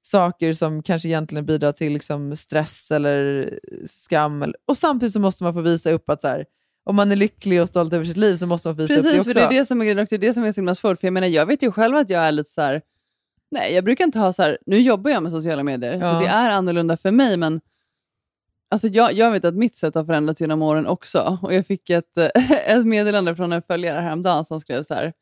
[0.05, 3.49] saker som kanske egentligen bidrar till liksom, stress eller
[3.85, 4.53] skam.
[4.67, 6.45] Och samtidigt så måste man få visa upp att så här,
[6.85, 8.97] om man är lycklig och stolt över sitt liv så måste man få visa upp
[8.99, 9.31] Precis, det också.
[9.31, 10.07] för det är det som är grejen.
[10.09, 10.99] Det är det som är så himla svårt.
[10.99, 12.81] För jag menar, jag vet ju själv att jag är lite så här...
[13.51, 14.57] Nej, jag brukar inte ha så här...
[14.65, 16.13] Nu jobbar jag med sociala medier, Ja.
[16.13, 17.37] så det är annorlunda för mig.
[17.37, 17.61] Men
[18.71, 21.39] alltså, jag, jag vet att mitt sätt har förändrats genom åren också.
[21.41, 22.17] Och Jag fick ett,
[22.67, 25.13] ett meddelande från en följare häromdagen som skrev så här...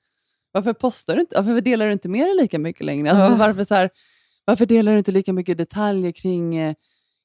[0.51, 1.35] Varför postar du inte?
[1.35, 3.11] Varför delar du inte med dig lika mycket längre?
[3.11, 3.47] Alltså, Ja.
[3.47, 3.89] varför, så här,
[4.51, 6.73] varför delar du inte lika mycket detaljer kring, eh,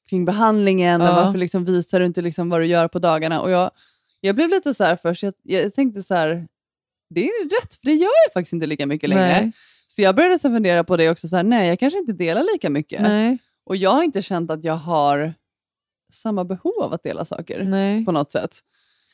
[0.09, 1.01] kring behandlingen?
[1.01, 1.09] Ja.
[1.09, 3.41] Och varför liksom visar du inte liksom vad du gör på dagarna?
[3.41, 3.71] Och jag,
[4.21, 6.47] jag blev lite så här först, jag, jag tänkte så här,
[7.09, 9.41] det är rätt, för det gör jag faktiskt inte lika mycket längre.
[9.41, 9.51] Nej.
[9.87, 12.43] Så jag började så fundera på det också, så här, nej jag kanske inte delar
[12.53, 13.01] lika mycket.
[13.01, 15.33] Nej, Och jag har inte känt att jag har
[16.13, 18.05] samma behov av att dela saker nej.
[18.05, 18.59] på något sätt.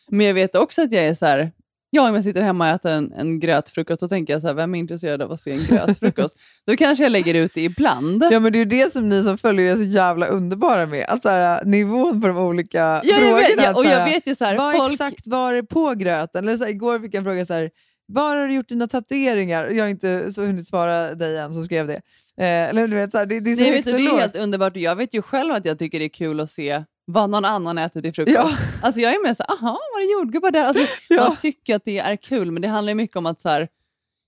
[0.08, 1.52] Men jag vet också att jag är så här,
[1.93, 4.56] ja om jag sitter hemma och äter en, en grötfrukost, då tänker jag så här,
[4.56, 6.39] vem är intresserad av att se en grötfrukost?
[6.67, 8.23] då kanske jag lägger ut det ibland.
[8.32, 11.06] Ja, men det är ju det som ni som följer är så jävla underbara med.
[11.08, 13.38] Att så här, nivån på de olika Ja, jag frågorna.
[13.38, 14.93] vet, ja, och jag vet ju så här, vad folk...
[14.93, 16.43] exakt var det på gröten?
[16.43, 17.69] Eller så här, igår fick jag en fråga så här,
[18.08, 19.67] var har du gjort dina tatueringar?
[19.67, 22.01] Jag har inte så hunnit svara dig än som skrev det.
[22.38, 24.19] Eh, eller du vet, så här, det, det är så Nej, vet du, det är
[24.19, 26.84] helt underbart och jag vet ju själv att jag tycker det är kul att se
[27.06, 28.36] vad någon annan äter till frukost.
[28.36, 28.50] Ja.
[28.82, 30.66] Alltså jag är med så aha, var det jordgubbar där?
[30.66, 31.24] Alltså, Ja.
[31.28, 33.68] Man tycker att det är kul, men det handlar mycket om att så här,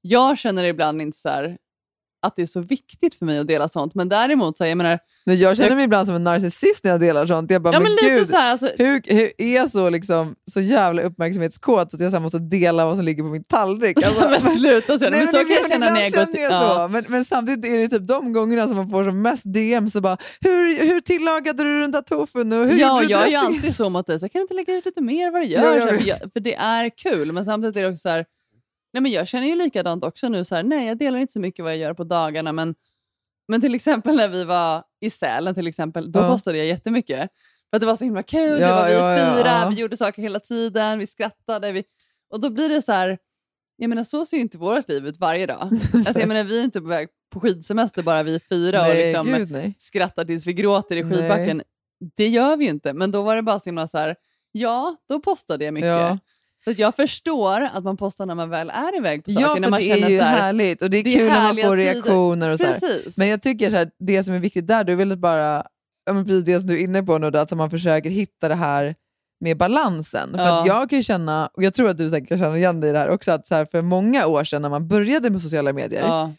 [0.01, 1.57] jag känner ibland inte så här,
[2.25, 4.77] att det är så viktigt för mig att dela sånt, men däremot, så här, jag
[4.77, 7.51] menar, Nej, jag känner mig ibland som en narcissist när jag delar sånt.
[7.51, 10.35] Jag bara, ja men, men gud, så här, alltså, hur, hur är jag så, liksom,
[10.51, 13.97] så jävla uppmärksamhetskåt så att jag så måste dela vad som ligger på min tallrik?
[14.05, 16.41] Alltså, men sluta så, Nej, men så kan jag känna när jag går till...
[16.41, 16.87] Ja.
[16.91, 20.01] Men, men samtidigt är det typ de gångerna som man får som mest DM, så
[20.01, 22.53] bara, hur, hur tillagade du den där tofun?
[22.53, 24.53] Och hur Ja, jag är ju dressing?" alltid så mot dig, så kan du inte
[24.53, 25.87] lägga ut lite mer vad du Ja, gör?
[25.87, 28.25] för, jag, för det är kul, men samtidigt är det också så här,
[28.95, 31.39] nej men jag känner ju likadant också nu, så här, nej jag delar inte så
[31.39, 32.75] mycket vad jag gör på dagarna, men,
[33.47, 36.29] men till exempel när vi var i Sälen, till exempel, då Ja.
[36.29, 37.29] postade jag jättemycket.
[37.69, 39.67] För att det var så himla kul, Ja, det var vi ja, fyra, ja.
[39.69, 41.71] vi gjorde saker hela tiden, vi skrattade.
[41.71, 41.83] Vi,
[42.29, 43.17] och då blir det så här,
[43.77, 45.61] jag menar så ser ju inte vårt liv ut varje dag.
[45.93, 49.05] alltså, jag menar, vi är inte på väg på skidsemester bara vi fyra och Nej,
[49.05, 49.75] liksom, gud nej.
[49.77, 51.13] skrattar tills vi gråter i Nej.
[51.17, 51.61] skidbacken.
[52.15, 54.15] Det gör vi ju inte, men då var det bara så himla så här,
[54.51, 56.19] ja, då postade jag mycket.
[56.65, 59.47] Så jag förstår att man postar när man väl är iväg på saker.
[59.47, 61.27] Ja, när man det känner är ju här, härligt och det är det är kul
[61.27, 62.65] när man får reaktioner och så.
[62.65, 63.17] Precis.
[63.17, 65.65] Men jag tycker så här, det som är viktigt där, du vill bara,
[66.05, 68.55] ja, men precis det som du är inne på nu, att man försöker hitta det
[68.55, 68.95] här
[69.39, 70.29] med balansen.
[70.31, 70.61] För Ja.
[70.61, 72.93] att jag kan känna, och jag tror att du säkert kan känna igen dig i
[72.93, 75.73] det här också, att så här, för många år sedan när man började med sociala
[75.73, 76.31] medier, ja.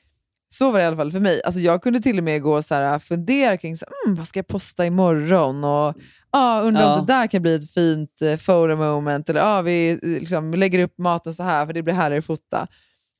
[0.48, 1.40] Så var det i alla fall för mig.
[1.44, 4.18] Alltså jag kunde till och med gå och så här, fundera kring så här, mm,
[4.18, 5.94] vad ska jag posta imorgon och
[6.30, 6.94] ah, undrar Ja.
[7.00, 10.54] om det där kan bli ett fint eh, photo moment eller ah, vi eh, liksom,
[10.54, 12.66] lägger upp maten så här för det blir härligare att fota.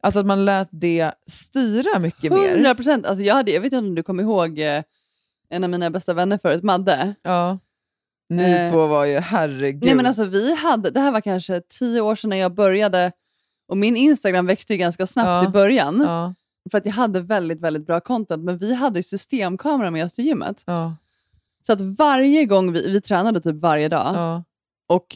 [0.03, 2.49] Alltså att man lät det styra mycket mer.
[2.55, 3.07] 100 procent.
[3.07, 4.83] Alltså jag, hade, jag vet inte om du kommer ihåg eh,
[5.51, 7.15] en av mina bästa vänner förut, Madde.
[7.23, 7.59] Ja.
[8.29, 9.85] Ni Eh, två var ju, herregud.
[9.85, 13.13] Nej, men alltså, vi hade, det här var kanske tio år sedan när jag började
[13.69, 15.45] och min Instagram växte ju ganska snabbt Ja.
[15.45, 16.03] i början.
[16.07, 16.35] ja,
[16.71, 18.45] För att jag hade väldigt, väldigt bra content.
[18.45, 20.63] Men vi hade systemkamera med oss till gymmet.
[20.67, 20.97] ja,
[21.67, 24.45] Så att varje gång vi, vi tränade typ varje dag ja.
[24.89, 25.07] och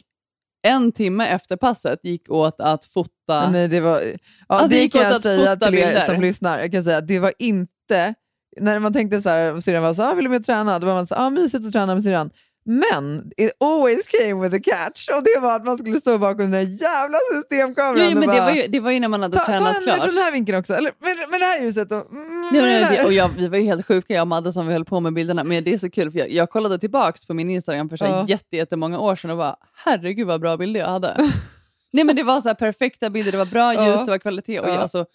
[0.63, 3.49] en timme efter passet gick åt att fota.
[3.51, 4.15] Nej, det var, ja,
[4.47, 6.05] Alltså, det det gick kan jag att säga till er bilder.
[6.05, 6.59] som lyssnar.
[6.59, 8.13] Jag kan säga det var inte,
[8.59, 10.79] när man tänkte så här, syrran var så här, ah, vill du med träna?
[10.79, 12.29] Då var man så här, ah, mysigt att träna med syrran.
[12.65, 16.37] Men it always came with a catch och det var att man skulle stå bakom
[16.37, 19.21] den där jävla systemkameran jo, men det, bara, var ju, det var ju när man
[19.21, 19.97] hade ta, ta tränat den klart.
[19.97, 21.91] från den här vinkeln också, eller med, med det här ljuset.
[21.91, 24.27] Och, mm, Nej, nej, det det, och jag, vi var ju helt sjuka, jag och
[24.27, 25.43] Madde, som vi höll på med bilderna.
[25.43, 28.05] Men det är så kul, för jag, jag kollade tillbaks på min Instagram för så
[28.05, 28.25] här Ja.
[28.27, 31.17] jätte, jättemånga år sedan och bara, herregud vad bra bilder jag hade.
[31.93, 34.05] Nej, men det var så här perfekta bilder, det var bra ljus, Ja.
[34.05, 34.59] det var kvalitet.
[34.59, 34.71] Och Ja.
[34.73, 35.05] jag, alltså,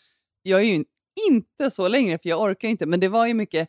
[0.42, 0.84] jag är ju
[1.28, 2.86] inte så längre, för jag orkar inte.
[2.86, 3.68] Men det var ju mycket,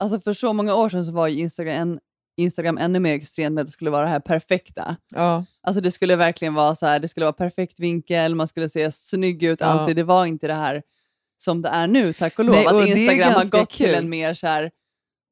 [0.00, 1.98] alltså för så många år sedan så var ju Instagram, en,
[2.36, 4.96] Instagram ännu mer extremt med att det skulle vara det här perfekta.
[5.14, 8.68] ja, Alltså det skulle verkligen vara så här, det skulle vara perfekt vinkel, man skulle
[8.68, 9.66] se snygg ut Ja.
[9.66, 9.96] alltid.
[9.96, 10.82] Det var inte det här
[11.44, 12.54] som det är nu, tack och lov.
[12.54, 13.94] Nej, och att Instagram har gått till kul.
[13.94, 14.70] en mer så här,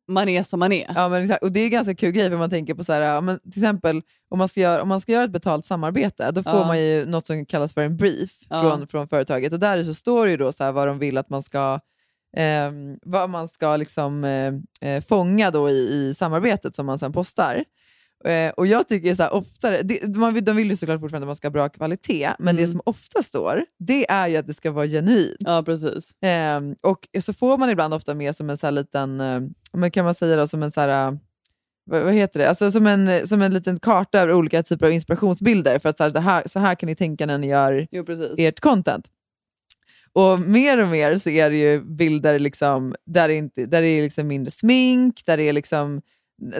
[0.08, 0.92] man är som man är.
[0.94, 1.32] Ja, men.
[1.42, 3.62] Och det är en ganska kul grej för man tänker på så här, men till
[3.62, 6.66] exempel om man, ska göra, om man ska göra ett betalt samarbete, då får Ja.
[6.66, 9.52] man ju något som kallas för en brief från, från företaget.
[9.52, 11.80] Och där så står det ju då så här vad de vill att man ska
[12.36, 14.54] ehm, vad man ska liksom, eh,
[14.90, 15.72] eh, fånga då i,
[16.08, 17.64] i samarbetet som man sen postar.
[18.24, 21.24] Eh, och jag tycker så här, oftare, det, man vill, de vill ju såklart fortfarande
[21.24, 22.72] att man ska ha bra kvalitet, men det Mm.
[22.72, 25.36] som ofta står, det är ju att det ska vara genuint.
[25.38, 26.10] Ja, precis.
[26.22, 30.14] Ehm, och så får man ibland ofta med som en så liten, eh, kan man
[30.14, 31.12] säga då, som en så här, eh,
[31.84, 32.48] vad, vad heter det?
[32.48, 36.02] Alltså som en, som en liten karta över olika typer av inspirationsbilder för att så
[36.04, 38.32] här, det här, så här kan ni tänka när ni gör Jo, precis.
[38.38, 39.06] ert content.
[40.12, 43.88] Och mer och mer så är det ju bilder liksom, där det, inte, där det
[43.88, 46.02] är liksom mindre smink, där det är, liksom,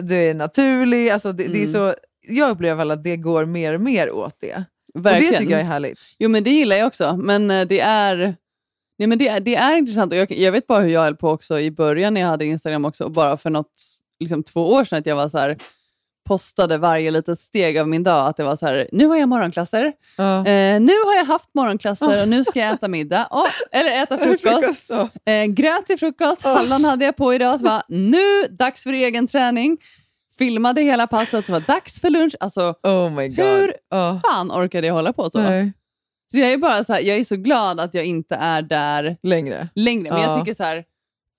[0.01, 1.09] du är naturlig.
[1.09, 1.71] Alltså det, det är Mm.
[1.71, 1.93] så,
[2.27, 4.63] jag upplever att det går mer och mer åt det.
[4.93, 5.27] Verkligen.
[5.27, 5.99] Och det tycker jag är härligt.
[6.19, 7.17] Jo, men det gillar jag också.
[7.17, 8.35] Men eh, det är,
[8.97, 10.13] nej, men det det är intressant.
[10.13, 12.45] Och jag, jag vet bara hur jag höll på också i början när jag hade
[12.45, 13.03] Instagram också.
[13.03, 13.73] Och bara för något,
[14.19, 15.57] liksom två år sedan att jag var så här,
[16.27, 18.27] postade varje litet steg av min dag.
[18.27, 19.93] Att det var så här, nu har jag morgonklasser.
[20.17, 20.37] Ja.
[20.37, 23.27] Eh, nu har jag haft morgonklasser och nu ska jag äta middag.
[23.31, 24.89] Åh, eller äta frukost.
[25.25, 27.59] Eh, gröt till frukost, hallon hade jag på idag.
[27.59, 29.77] Så bara, nu, dags för egen träning.
[30.37, 32.35] Filmade hela passet, så var dags för lunch.
[32.39, 33.45] Alltså, Oh my god.
[33.45, 33.73] Hur
[34.21, 35.39] fan orkade jag hålla på så?
[35.41, 35.73] Nej.
[36.31, 39.17] Så jag är bara så här, jag är så glad att jag inte är där
[39.23, 39.67] Längre.
[39.75, 40.09] längre.
[40.13, 40.27] Men Ja.
[40.31, 40.83] jag tycker så här,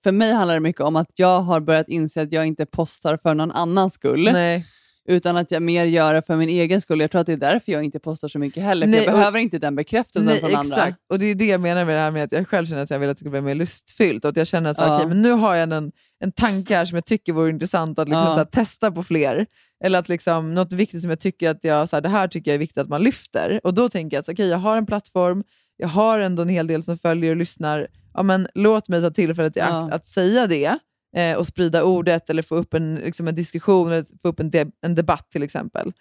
[0.03, 3.17] för mig handlar det mycket om att jag har börjat inse att jag inte postar
[3.17, 4.29] för någon annans skull.
[4.33, 4.65] Nej.
[5.09, 6.99] Utan att jag mer gör det för min egen skull.
[6.99, 8.85] Jag tror att det är därför jag inte postar så mycket heller.
[8.87, 10.71] För Nej, jag och- behöver inte den bekräftelsen Nej, från exakt.
[10.81, 10.95] andra.
[11.09, 12.89] Och det är det jag menar med det här med att jag själv känner att
[12.89, 14.25] jag vill att det ska bli mer lustfyllt.
[14.25, 14.95] Och att jag känner att så, Ja.
[14.95, 15.91] okej, men nu har jag en,
[16.23, 18.35] en tanke här som jag tycker vore intressant att liksom, Ja.
[18.35, 19.45] här, testa på fler.
[19.83, 22.51] Eller att liksom, något viktigt som jag tycker att jag, så här, det här tycker
[22.51, 23.59] jag är viktigt att man lyfter.
[23.63, 25.43] Och då tänker jag att så, okej, jag har en plattform,
[25.77, 27.87] jag har ändå en hel del som följer och lyssnar.
[28.13, 29.89] Ja, men låt mig ta tillfället i akt Ja.
[29.95, 30.77] att säga det
[31.15, 34.49] eh, och sprida ordet eller få upp en, liksom, en diskussion eller få upp en,
[34.49, 35.93] de, en debatt till exempel.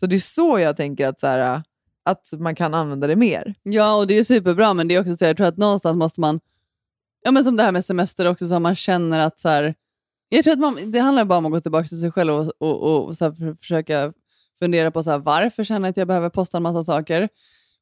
[0.00, 1.62] Så det är så jag tänker att, så här,
[2.04, 3.54] att man kan använda det mer.
[3.62, 5.96] Ja, och det är superbra, men det är också så här, jag tror att någonstans
[5.96, 6.40] måste man,
[7.24, 9.74] ja men som det här med semester också, så man känner att så här,
[10.28, 12.52] jag tror att man, det handlar bara om att gå tillbaka till sig själv och,
[12.58, 14.12] och, och så här, för, försöka
[14.58, 17.28] fundera på så här, varför känner jag att jag behöver posta en massa saker?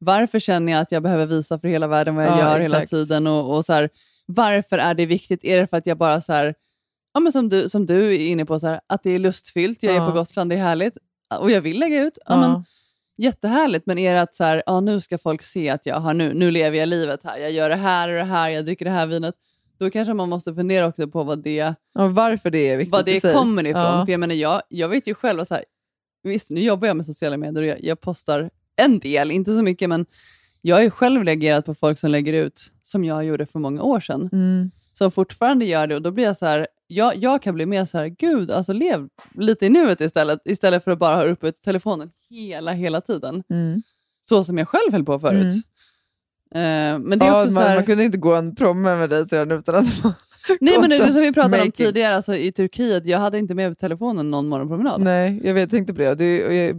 [0.04, 2.76] Varför känner jag att jag behöver visa för hela världen vad jag Ja, gör hela
[2.76, 2.90] exakt.
[2.90, 3.26] tiden?
[3.26, 3.90] Och, och så här,
[4.26, 5.44] varför är det viktigt?
[5.44, 6.54] Är det för att jag bara så här,
[7.14, 9.82] ja, men som, du, som du är inne på, så här, att det är lustfyllt,
[9.82, 10.06] jag är Ja.
[10.06, 10.96] på Gotland, det är härligt
[11.40, 12.18] och jag vill lägga ut?
[12.26, 12.36] Ja.
[12.40, 12.64] Men,
[13.16, 16.14] Jättehärligt, men är det att så här, ja, nu ska folk se att jag har
[16.14, 18.84] nu, nu lever jag livet här, jag gör det här och det här, jag dricker
[18.84, 19.34] det här vinet.
[19.78, 23.04] Då kanske man måste fundera också på vad det, Ja, varför det är viktigt vad
[23.04, 24.06] det kommer ifrån.
[24.06, 25.64] För jag menar, jag, jag vet ju själv att så här,
[26.22, 29.62] visst, nu jobbar jag med sociala medier och jag, jag postar en del, inte så
[29.62, 30.06] mycket, men
[30.62, 33.82] jag har ju själv reagerat på folk som lägger ut, som jag gjorde för många
[33.82, 34.70] år sedan, Mm.
[34.94, 37.84] som fortfarande gör det och då blir jag så här, jag, jag kan bli mer
[37.84, 41.52] så här, gud, alltså lev lite i nuet istället, istället för att bara ha uppe
[41.52, 43.42] telefonen hela, hela tiden.
[43.50, 43.82] Mm.
[44.28, 45.54] Så som jag själv höll på förut.
[46.54, 46.94] Mm.
[46.94, 48.96] Eh, men det är Ja, också man, så här, man kunde inte gå en promme
[48.96, 49.86] med dig sedan utan att
[50.60, 51.72] Nej men det är som vi pratade om making.
[51.72, 55.00] tidigare, alltså, i Turkiet, jag hade inte med telefonen någon morgonpromenad.
[55.00, 56.14] Nej, jag vet, tänkte på det.
[56.14, 56.72] Det,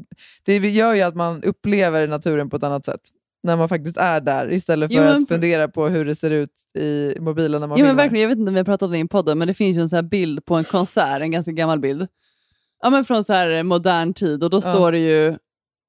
[0.46, 3.02] det gör ju att man upplever naturen på ett annat sätt.
[3.44, 6.32] När man faktiskt är där istället för Jo, men- att fundera på hur det ser
[6.32, 6.50] ut
[6.80, 8.92] i mobilen när man Ja, men verkligen, jag vet inte om vi har pratat om
[8.92, 11.22] det i en podd, men det finns ju en så här bild på en konsert,
[11.22, 12.08] en ganska gammal bild.
[12.84, 14.62] Ja, men från så här modern tid och då Ja.
[14.74, 15.38] står det ju,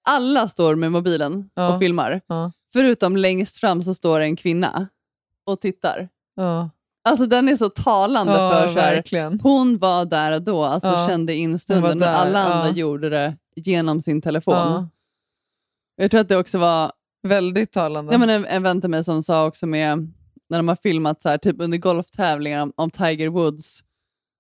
[0.09, 1.75] alla står med mobilen Ja.
[1.75, 2.21] och filmar.
[2.27, 2.53] Ja.
[2.73, 4.89] Förutom längst fram så står det en kvinna
[5.47, 6.09] och tittar.
[6.37, 6.71] Ja,
[7.07, 10.89] Alltså den är så talande ja för så här, hon var där och då, alltså
[10.89, 11.07] Ja.
[11.09, 12.75] kände in stunden, där, alla andra ja.
[12.75, 14.55] gjorde det genom sin telefon.
[14.55, 14.89] Ja,
[15.97, 16.93] Jag tror att det också var
[17.29, 18.13] väldigt talande.
[18.13, 20.13] Ja, men en, en vän till mig som sa också med,
[20.51, 23.81] när de har filmat så här, typ under golftävlingar om, om Tiger Woods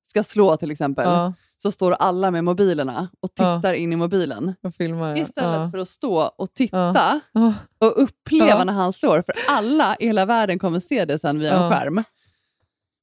[0.09, 4.55] ska slå till exempel, så står alla med mobilerna och tittar in i mobilen.
[4.63, 5.19] och filmar.
[5.19, 7.21] Istället för att stå och titta
[7.81, 9.23] och uppleva när han slår.
[9.23, 12.03] För alla i hela världen kommer se det sen via en skärm.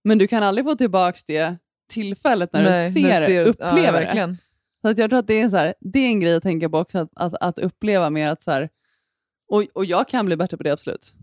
[0.03, 1.57] Men du kan aldrig få tillbaka det
[1.89, 4.37] tillfället när Nej, du ser, när det, upplever ja, det.
[4.81, 6.69] Så att jag tror att det är, så här, det är en grej att tänka
[6.69, 8.69] på också, att, att, att uppleva mer att så här,
[9.47, 11.13] och, och jag kan bli bättre på det absolut.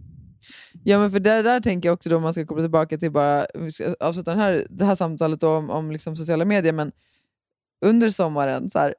[0.85, 3.13] Ja, men för där, där tänker jag också då om man ska koppla tillbaka till
[3.13, 6.73] bara, vi ska avsluta den här, det här samtalet då om, om liksom sociala medier,
[6.73, 6.93] men
[7.85, 8.95] under sommaren, så här,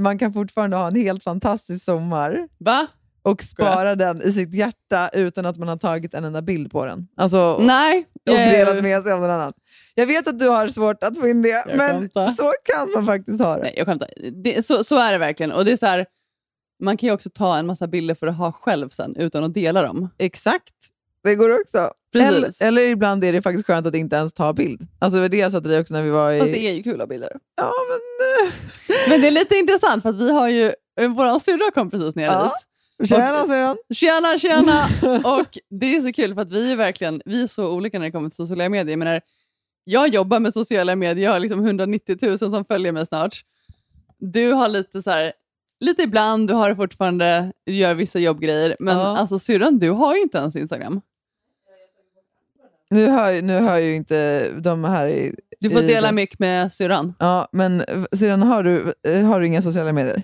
[0.00, 2.86] man kan fortfarande ha en helt fantastisk sommar Va?
[3.22, 6.86] Och spara den i sitt hjärta utan att man har tagit en enda bild på
[6.86, 7.08] den.
[7.16, 8.06] Alltså, Nej.
[8.30, 9.52] och delat med sig av någon annan.
[9.94, 12.26] Jag vet att du har svårt att få in det, Jag men skämtar.
[12.26, 13.62] så kan man faktiskt ha det.
[13.62, 14.08] Nej, jag skämtar.
[14.44, 15.52] Det, så, så är det verkligen.
[15.52, 16.06] Och det är så här,
[16.82, 19.54] man kan ju också ta en massa bilder för att ha själv sen, utan att
[19.54, 20.08] dela dem.
[20.18, 20.74] Exakt,
[21.24, 21.90] det går också.
[22.18, 24.86] Eller, eller ibland är det faktiskt skönt att inte ens ta bild.
[24.98, 26.38] Alltså det var det jag sa till dig också när vi var i...
[26.40, 27.32] Fast det är ju kul bilder.
[27.56, 27.98] Ja, men...
[29.08, 30.72] Men det är lite intressant, för att vi har ju...
[31.00, 32.42] Vår syrra kom precis ner Ja.
[32.44, 32.66] dit.
[33.04, 33.76] Tjena Sören!
[33.94, 34.82] Tjena, tjena!
[35.38, 38.06] Och det är så kul, för att vi är verkligen vi är så olika när
[38.06, 38.92] det kommer till sociala medier.
[38.92, 39.20] Jag, menar,
[39.84, 43.40] jag jobbar med sociala medier, jag har liksom 190 000 som följer mig snart.
[44.18, 45.32] du har lite så här,
[45.80, 49.16] lite ibland, du har fortfarande, du gör vissa jobbgrejer, men Ja.
[49.16, 51.00] alltså syrran, du har ju inte ens Instagram.
[52.90, 55.34] Nu hör, nu hör ju inte de här i...
[55.60, 57.14] Du får i dela mycket med syrran.
[57.18, 60.22] Ja, men sedan har du, eh, har du inga sociala medier?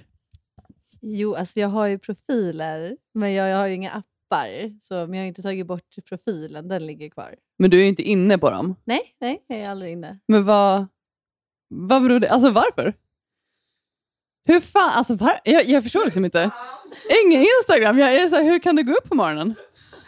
[1.00, 4.80] Jo, alltså jag har ju profiler, men jag, jag har ju inga appar.
[4.80, 7.34] Så, men jag har inte tagit bort profilen, den ligger kvar.
[7.58, 8.76] Men du är ju inte inne på dem.
[8.84, 10.18] Nej, nej, jag är aldrig inne.
[10.28, 10.86] Men vad,
[11.68, 12.94] vad beror det Alltså varför?
[14.48, 16.50] Hur fan, alltså var, jag, jag förstår liksom inte.
[17.24, 19.54] Ingen Instagram, jag är så här, hur kan du gå upp på morgonen?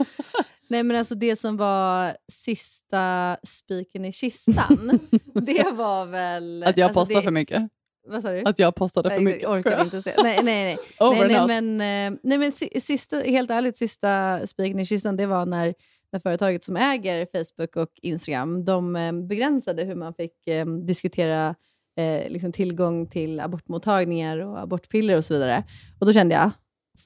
[0.68, 5.00] Nej, men alltså det som var sista spiken i kistan,
[5.34, 6.62] det var väl...
[6.62, 7.62] Att jag alltså postar det, för mycket?
[8.08, 8.42] Vad sa du?
[8.44, 9.42] Att jag postade för mycket?
[9.42, 10.12] Jag orkar inte se.
[10.22, 10.78] Nej, nej, nej.
[11.08, 15.16] Over nej, nej, men, eh, nej, men si- sista, helt ärligt, sista spiken i kistan
[15.16, 15.74] det var när,
[16.12, 21.54] när företaget som äger Facebook och Instagram de eh, begränsade hur man fick eh, diskutera
[21.98, 25.64] eh, liksom tillgång till abortmottagningar och abortpiller och så vidare.
[26.00, 26.50] Och då kände jag,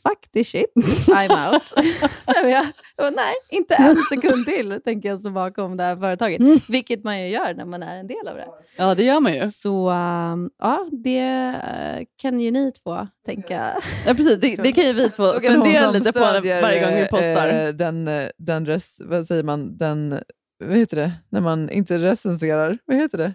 [0.03, 0.67] fuck this shit,
[1.07, 1.63] I'm out.
[2.27, 6.41] Jag, jag nej, inte en sekund till tänker jag stå bakom det här företaget.
[6.69, 8.49] Vilket man ju gör när man är en del av det.
[8.79, 9.51] Ja, det gör man ju.
[9.51, 13.75] Så um, ja, det eh, kan ju ni två tänka.
[14.07, 14.41] Ja, precis.
[14.41, 17.49] Det, det kan ju vi två fundera lite på varje gång vi eh, postar.
[17.49, 20.19] eh, Den, den res, vad säger man, den,
[20.65, 23.35] vad heter det, när man inte recenserar, vad heter det?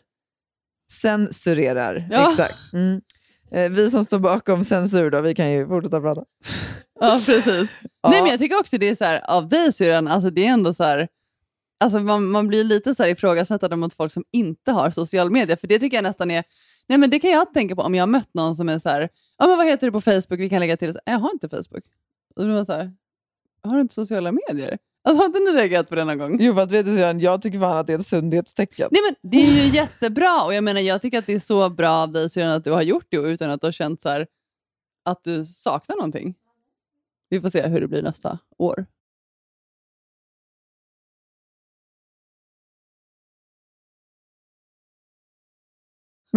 [1.02, 2.30] Censurerar, Ja.
[2.32, 2.74] exakt.
[2.74, 3.02] Mm.
[3.52, 6.24] Eh, Vi som står bakom censur då, vi kan ju fortsätta prata.
[7.00, 7.76] Ja, precis.
[8.02, 8.10] Ja.
[8.10, 10.50] Nej, men jag tycker också det är så här, av dig syrran, alltså det är
[10.52, 11.08] ändå så här,
[11.80, 15.58] alltså man, man blir lite så här ifrågasättande mot folk som inte har social media,
[15.58, 16.44] för det tycker jag nästan är,
[16.88, 18.90] nej men det kan jag tänka på om jag har mött någon som är så
[18.90, 21.50] här, ja men vad heter du på Facebook, vi kan lägga till, jag har inte
[21.50, 21.84] Facebook.
[22.36, 22.94] Och då man så här,
[23.64, 24.78] har du inte sociala medier?
[25.08, 26.38] Alltså har inte ni reagerat på det någon gång?
[26.42, 28.90] Jo, för att vet du, jag tycker fan att det är ett sundhetstecken.
[28.92, 31.70] Nej, men det är ju jättebra och jag menar jag tycker att det är så
[31.70, 34.02] bra av dig syrran att du har gjort det och utan att du har känt
[34.02, 34.28] så här,
[35.06, 36.36] att du saknar någonting.
[37.30, 38.86] Vi får se hur det blir nästa år.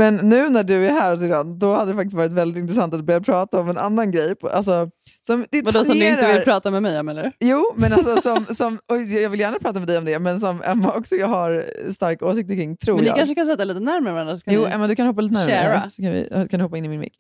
[0.01, 3.05] Men nu när du är här syrran, då hade det faktiskt varit väldigt intressant att
[3.05, 4.35] börja prata om en annan grej.
[4.53, 4.91] Alltså,
[5.27, 7.33] som Vadå som du inte tangerar- vill prata med mig om eller?
[7.41, 8.79] Jo, men alltså som, som,
[9.23, 12.27] jag vill gärna prata med dig om det, men som Emma också jag har starka
[12.27, 13.17] åsikter kring, tror Men ni jag.
[13.17, 14.65] kanske kan sätta lite närmare varandra så kan Jo.
[14.65, 15.91] Emma du kan hoppa lite närmare, Shara.
[15.91, 17.15] så kan, vi, kan hoppa in i min mick.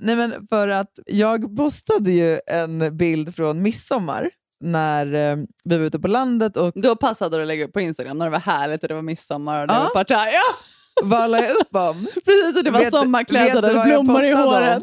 [0.00, 5.84] Nej, men för att jag postade ju en bild från midsommar när eh, vi var
[5.84, 8.38] ute på landet och Då passade det att lägga upp på Instagram när det var
[8.38, 9.80] härligt och det var midsommar och det Ja.
[9.82, 10.32] var partaj.
[10.32, 10.54] Ja,
[11.02, 12.06] vad la jag upp om?
[12.24, 14.52] precis, och det var Vet- sommarkläder och det jag blommor i postade om?
[14.64, 14.82] håret.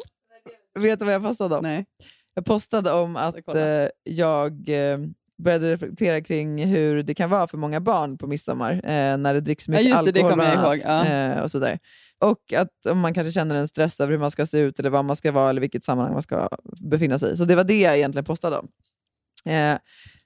[0.80, 1.64] Vet du vad jag postade om?
[1.64, 1.86] Nej.
[2.36, 3.60] Jag postade om att kolla.
[3.84, 4.98] eh, jag eh,
[5.44, 9.42] började reflektera kring hur det kan vara för många barn på midsommar eh, när det
[9.42, 11.06] dricks mycket just det, det alkohol kommer jag ihåg, ja.
[11.06, 11.80] eh, och sådär.
[12.20, 14.90] Och att om man kanske känner en stress över hur man ska se ut eller
[14.90, 16.50] vad man ska vara eller vilket sammanhang man ska
[16.90, 17.38] befinna sig i.
[17.38, 18.68] Så det var det jag egentligen postade om.
[19.46, 19.78] Eh,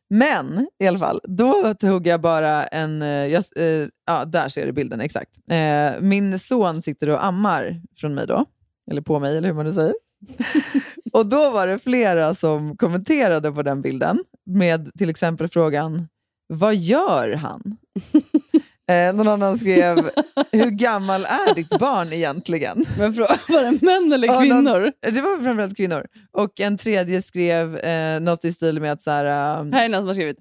[0.10, 3.02] men i alla fall, då tog jag bara en...
[3.02, 5.30] Eh, jag, eh, ja, där ser du bilden exakt.
[5.50, 8.46] Eh, min son sitter och ammar från mig då.
[8.92, 9.94] Eller på mig, eller hur man nu säger.
[11.14, 16.08] och då var det flera som kommenterade på den bilden med till exempel frågan
[16.48, 17.78] Vad gör han?
[18.92, 20.10] eh, någon annan skrev
[20.52, 22.86] Hur gammal är ditt barn egentligen?
[23.00, 23.14] Men
[23.48, 24.92] var det män eller Ja, någon- kvinnor?
[25.02, 26.06] Det var framförallt kvinnor.
[26.32, 29.90] Och en tredje skrev eh, något i stil med att så här, eh, Här är
[29.90, 30.38] någon som har skrivit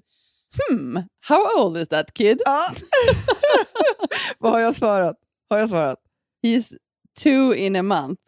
[0.69, 2.41] Hmm, how old is that kid?
[2.45, 2.71] Ja.
[4.39, 5.15] Vad har jag svarat?
[5.49, 5.97] Har jag svarat?
[6.43, 6.73] He's
[7.23, 8.21] two in a month.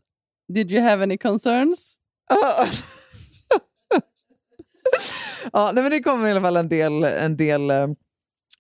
[0.54, 1.96] Did you have any concerns?
[5.54, 7.88] ja, nej, men det kommer i alla fall en del, en del eh,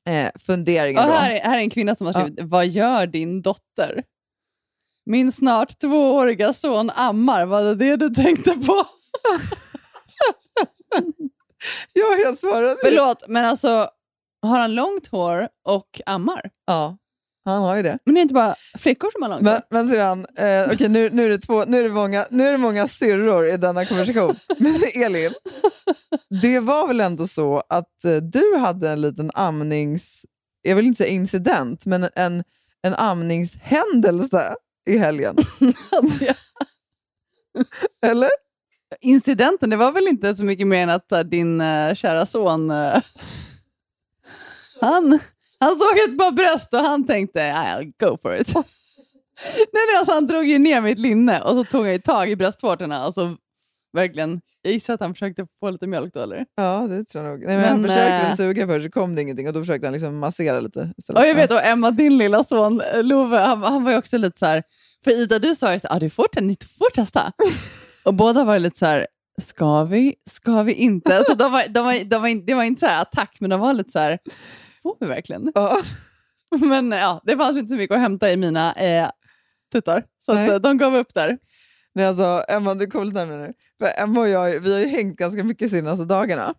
[0.10, 1.08] eh, funderingar.
[1.08, 4.04] Och här, är, här är en kvinna som har skrivit Vad gör din dotter?
[5.06, 7.46] Min snart tvååriga son ammar.
[7.46, 8.86] Var det det du tänkte på?
[11.94, 12.76] Ja, jag svarade.
[12.84, 13.90] Förlåt, men alltså
[14.42, 16.50] har han långt hår och ammar?
[16.66, 16.98] Ja,
[17.50, 18.00] han har ju det.
[18.06, 21.10] Men det är inte bara flickor som har långt Men, men sedan, eh, okej, nu,
[21.10, 23.86] nu, är det två, nu, är det många, nu är det många syrror i denna
[23.86, 24.36] konversation.
[24.58, 25.34] Men Elin,
[26.42, 30.26] det var väl ändå så att eh, du hade en liten amnings...
[30.62, 32.44] Jag vill inte säga incident, men en,
[32.82, 34.56] en amningshändelse
[34.88, 35.36] i helgen.
[38.06, 38.30] Eller?
[39.02, 42.72] Incidenten, det var väl inte så mycket mer än att uh, din uh, kära son,
[42.72, 42.98] uh,
[44.82, 45.20] han,
[45.60, 48.54] han såg ett par bröst och han tänkte I'll go for it.
[49.74, 53.08] nej, alltså, han drog ju ner mitt linne och så tog han tag i bröstvårtorna
[53.08, 53.36] och så
[53.94, 56.46] verkligen Jag gissar att han försökte få lite mjölk då eller?
[56.56, 57.46] Ja, det tror jag nog.
[57.46, 59.60] Nej, men han Men, försökte eh, väl suga först så kom det ingenting och då
[59.60, 60.94] försökte han liksom massera lite.
[60.98, 61.22] istället.
[61.22, 64.18] Ja, jag vet, och Emma, din lilla son eh, Love, han, han var ju också
[64.18, 64.64] lite så här...
[65.04, 67.32] För Ida, du sa ju här, ah, du, får, ni får testa.
[68.06, 69.08] och båda var lite så här,
[69.42, 71.24] ska vi, ska vi inte?
[71.24, 73.60] Så de var, de var, de var, det var inte så här attack, men de
[73.60, 74.20] var lite så här,
[74.84, 75.52] får vi verkligen?
[75.56, 75.78] Ja.
[76.60, 79.10] Men ja, det fanns inte så mycket att hämta i mina eh,
[79.74, 81.38] tuttar, så att, eh, de gav upp där.
[81.96, 83.54] Nej, alltså, Emma, du kommer lite närmare nu.
[83.82, 86.54] För Emma och jag vi har ju hängt ganska mycket senaste dagarna.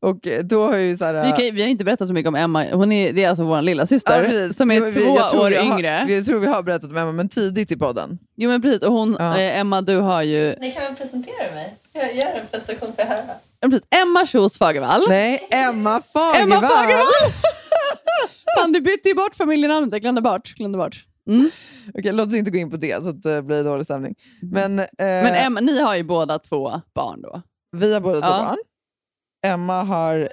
[0.00, 2.28] Och eh, då har ju så här, Vi, kan, vi har inte berättat så mycket
[2.28, 2.64] om Emma.
[2.72, 5.40] Hon är, det är alltså vår lilla syster Ja, som är Jo, vi- två jag
[5.40, 6.04] år vi har, yngre.
[6.06, 8.18] Vi tror vi har berättat om Emma, men tidigt i podden.
[8.36, 9.38] Jo men precis, och hon, Ja.
[9.38, 10.56] eh, Emma du har ju...
[10.60, 11.74] Ni kan väl presentera mig?
[11.92, 13.18] Jag gör en prestation för höra.
[13.60, 15.02] Ja, precis, Emma Kjos Fagervall.
[15.08, 16.40] Nej, Emma Fagervall!
[16.52, 17.04] Emma Fagervall!
[18.58, 19.92] Fan, du bytte ju bort familjenamnet.
[19.92, 20.54] Jag glömde bort.
[20.54, 21.04] Glömde bort.
[21.30, 21.50] Mm.
[21.94, 24.14] Okej, låt oss inte gå in på det så att det blir dålig stämning.
[24.42, 27.42] Men, eh, Men Emma, ni har ju båda två barn då.
[27.76, 28.44] vi har båda två Ja.
[28.48, 28.56] barn.
[29.52, 30.28] Emma har...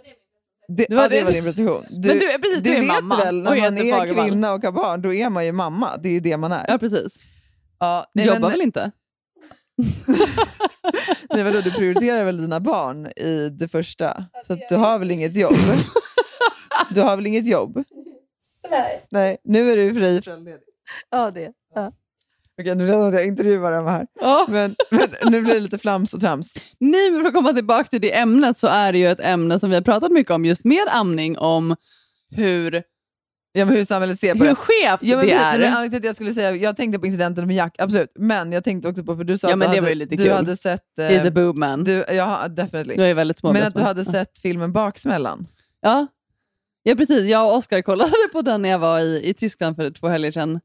[0.78, 1.24] Det, Det var ja, det det.
[1.26, 1.84] var din presentation.
[2.02, 4.30] Du, Men du, precis, du, är vet mamma väl, när och man är Fagervall.
[4.30, 5.98] kvinna och har barn, då är man ju mamma.
[5.98, 6.66] Det är ju det man är.
[6.68, 7.24] Ja, precis.
[7.80, 8.92] Ja, Du nej, jobbar men- väl inte?
[11.30, 14.26] Nej, vadå, du prioriterar väl dina barn i det första?
[14.48, 15.56] Så att du har väl inget jobb?
[16.90, 17.84] Du har väl inget jobb?
[18.72, 19.06] Nej.
[19.10, 20.60] Nej, nu är du fri föräldraledig.
[21.12, 21.52] Ja, det.
[21.76, 21.92] Ja.
[22.62, 24.08] Okej, nu blir det att jag intervjuar Emma här.
[24.22, 24.46] Ja.
[24.50, 26.54] Men, men nu blir det lite flams och trams.
[26.80, 29.60] Nej, men för att komma tillbaka till det ämnet så är det ju ett ämne
[29.60, 31.76] som vi har pratat mycket om just med amning om
[32.32, 32.84] hur,
[33.54, 34.56] Ja, men hur samhället ser på hur det.
[34.56, 35.60] skevt Ja, men det är.
[35.60, 38.12] men att jag skulle säga, jag tänkte på incidenten med Jack, absolut.
[38.20, 39.90] Men jag tänkte också på, för du sa Ja, att men du, det hade, var
[39.90, 40.32] ju lite du kul.
[40.34, 41.00] hade sett...
[41.00, 41.84] eh, He's a boob man.
[41.84, 42.96] du, ja, definitely.
[42.98, 45.48] Jag är väldigt små Men att du hade sett filmen Baksmällan.
[45.82, 46.08] Ja.
[46.84, 47.30] Ja, precis.
[47.30, 50.32] Jag och Oskar kollade på den när jag var i, i Tyskland för två helger
[50.32, 50.60] sedan.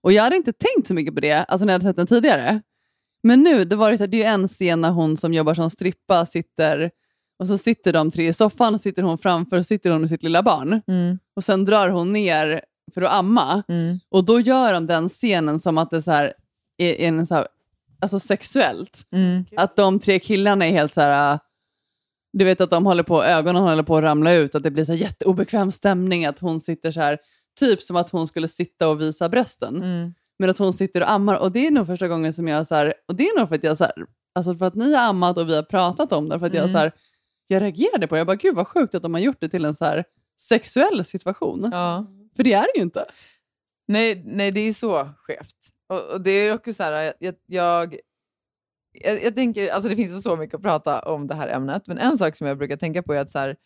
[0.00, 2.06] Och jag hade inte tänkt så mycket på det, alltså när jag hade sett den
[2.06, 2.60] tidigare.
[3.22, 5.34] Men nu, det, var det, så här, det är ju en scen när hon som
[5.34, 6.90] jobbar som strippa sitter,
[7.38, 10.10] och så sitter de tre i soffan och sitter hon framför och sitter hon med
[10.10, 10.82] sitt lilla barn.
[10.88, 12.60] Mm, Och sen drar hon ner
[12.94, 13.62] för att amma.
[13.68, 16.32] mm, Och då gör de den scenen som att det så här,
[16.78, 17.46] är, är en så här,
[18.00, 19.02] alltså sexuellt.
[19.12, 19.44] mm.
[19.56, 21.38] Att de tre killarna är helt så här...
[22.38, 24.84] Du vet att de håller på, ögonen håller på att ramla ut, att det blir
[24.84, 27.18] så jätteobekväm stämning, att hon sitter så här,
[27.60, 29.76] typ som att hon skulle sitta och visa brösten.
[29.76, 30.14] Mm.
[30.38, 32.74] Men att hon sitter och ammar, och det är nog första gången som jag så
[32.74, 33.92] här, och det är nog för att jag så här,
[34.34, 36.62] alltså för att ni har ammat och vi har pratat om det, för att jag
[36.62, 36.72] Mm.
[36.72, 36.92] så här,
[37.48, 39.64] jag reagerade på det, jag bara gud vad sjukt att de har gjort det till
[39.64, 40.04] en så här
[40.40, 41.68] sexuell situation.
[41.72, 42.06] Ja.
[42.36, 43.04] För det är det ju inte.
[43.88, 45.56] Nej, nej, det är så skevt.
[45.88, 47.96] Och, och det är också så här, jag, jag,
[49.04, 51.98] jag, jag tänker, alltså det finns så mycket att prata om det här ämnet, men
[51.98, 53.56] en sak som jag brukar tänka på är att så här,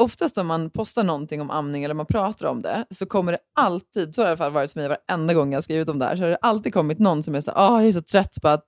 [0.00, 3.38] oftast om man postar någonting om amning eller man pratar om det, så kommer det
[3.60, 5.88] alltid, så har det i alla fall varit för mig varenda gång jag har skrivit
[5.88, 7.88] om det här, så har det alltid kommit någon som är så här, oh, jag
[7.88, 8.66] är så trött på att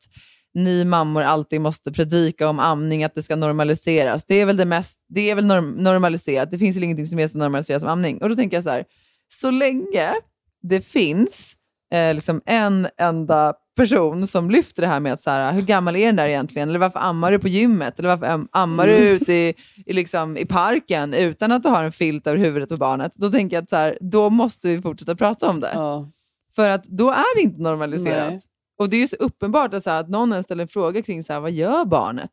[0.54, 4.24] ni mammor alltid måste predika om amning, att det ska normaliseras.
[4.24, 7.18] Det är väl, det mest, det är väl norm, normaliserat, det finns väl ingenting som
[7.18, 8.22] är så normaliserat som amning.
[8.22, 8.84] Och då tänker jag så här,
[9.28, 10.14] så länge
[10.62, 11.56] det finns
[11.94, 15.96] eh, liksom en enda person som lyfter det här med att så här, hur gammal
[15.96, 16.68] är den där egentligen?
[16.68, 17.98] Eller varför ammar du på gymmet?
[17.98, 19.54] Eller varför am- ammar du ute i,
[19.86, 23.12] i, liksom, i parken utan att du har en filt över huvudet på barnet?
[23.14, 25.70] Då tänker jag att så här, då måste vi fortsätta prata om det.
[25.74, 26.10] Ja.
[26.54, 28.30] För att då är det inte normaliserat.
[28.30, 28.40] Nej.
[28.78, 31.02] Och det är ju så uppenbart att, så här, att någon ens ställer en fråga
[31.02, 32.30] kring så här, vad gör barnet?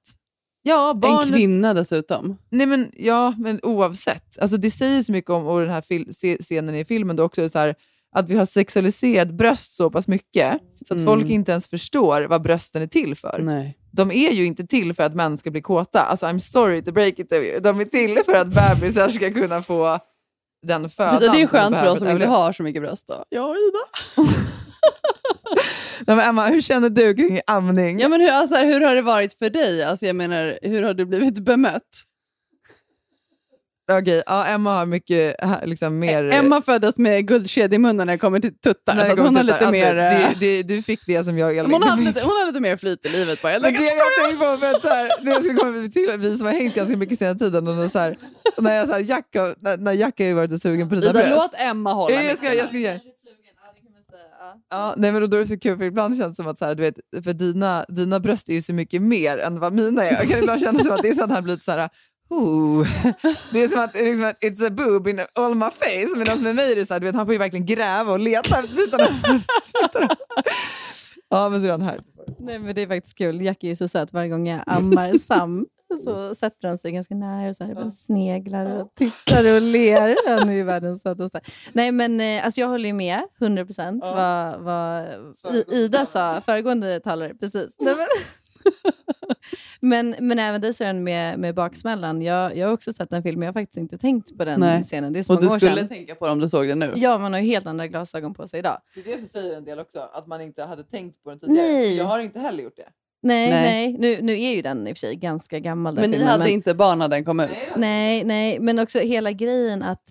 [0.63, 1.27] Ja, barnet...
[1.27, 2.37] En kvinna dessutom.
[2.49, 4.39] Nej, men, ja, men oavsett.
[4.41, 7.59] Alltså, det säger så mycket om och den här scenen i filmen då också, så
[7.59, 7.75] här,
[8.15, 10.57] att vi har sexualiserat bröst så pass mycket
[10.87, 11.05] så att Mm.
[11.05, 13.39] folk inte ens förstår vad brösten är till för.
[13.41, 13.77] Nej.
[13.91, 15.99] De är ju inte till för att män ska bli kåta.
[15.99, 17.59] Alltså, I'm sorry to break it to you.
[17.59, 19.99] De är till för att bebisar ska kunna få
[20.67, 23.07] den födan Precis, och det är skönt för oss som inte har så mycket bröst.
[23.07, 23.25] Då.
[23.29, 24.23] Ja, Ida.
[26.07, 27.99] Nej, men Emma, hur känner du kring amning?
[27.99, 29.83] Ja, men hur, alltså, hur har det varit för dig?
[29.83, 32.03] Alltså, jag menar, hur har du blivit bemött?
[33.91, 36.23] Okej, ja, Emma har mycket liksom, mer...
[36.23, 39.35] Emma föddes med guldkedja i munnen när det kommer till tuttar, när så det hon
[39.35, 39.71] har lite tuttar.
[39.71, 39.95] mer...
[39.97, 42.45] Alltså, eh, det, det, du fick det som jag men hon, hade lite, hon hade
[42.45, 43.53] lite mer flyt i livet bara.
[43.53, 46.53] Jag det jag tänkte på, så här, det jag skulle komma till, vi som har
[46.53, 48.17] hängt ganska mycket senaste tiden, och så här,
[48.57, 50.95] när, jag, så här, Jack, har- när, när Jack har ju varit och sugen på
[50.95, 51.29] dina bröst.
[51.29, 52.99] låt Emma hålla Ja, jag ska, jag ska ge.
[54.69, 56.65] Ja, nej, men då är det så kul, för ibland känns det som att så
[56.65, 60.03] här, du vet, för dina, dina bröst är ju så mycket mer än vad mina
[60.03, 60.11] är.
[60.11, 61.89] Jag kan ibland känna som att det är så att han blir så här,
[62.31, 62.87] Ooh.
[63.53, 66.17] Det är som att, liksom att it's a boob in all my face.
[66.17, 68.19] Medan med mig är det så här, du vet, han får ju verkligen gräva och
[68.19, 69.07] leta efter bitarna.
[71.29, 72.01] ja, men så här.
[72.39, 73.41] Nej, men det är faktiskt kul.
[73.41, 75.65] Jackie är så söt varje gång jag ammar Sam.
[76.03, 80.37] Så sätter han sig ganska nära och så här, bara sneglar och tittar och ler.
[80.39, 81.41] Han är ju världens sötaste.
[81.73, 85.07] Nej, men eh, alltså jag håller ju med 100 procent vad, vad
[85.67, 87.33] Ida sa, föregående talare.
[87.33, 87.75] Precis.
[87.79, 88.07] Nej, men,
[89.79, 92.21] men, men även dig Sören med, med baksmällan.
[92.21, 94.83] Jag, jag har också sett den filmen, jag har faktiskt inte tänkt på den Nej.
[94.83, 95.13] scenen.
[95.13, 95.87] Det är så Och du skulle sedan.
[95.87, 96.93] tänka på det om du såg den nu?
[96.95, 98.77] Ja, man har ju helt andra glasögon på sig idag.
[98.95, 101.39] Det är det som säger en del också, att man inte hade tänkt på den
[101.39, 101.67] tidigare.
[101.67, 101.97] Nej.
[101.97, 102.87] Jag har inte heller gjort det.
[103.23, 103.61] Nej, Nej.
[103.63, 103.97] nej.
[103.99, 105.95] Nu, nu är ju den i och för sig ganska gammal.
[105.95, 107.49] Den Men ni filmen, hade inte barn när den kom ut?
[107.75, 110.03] Nej, nej, men också hela grejen att...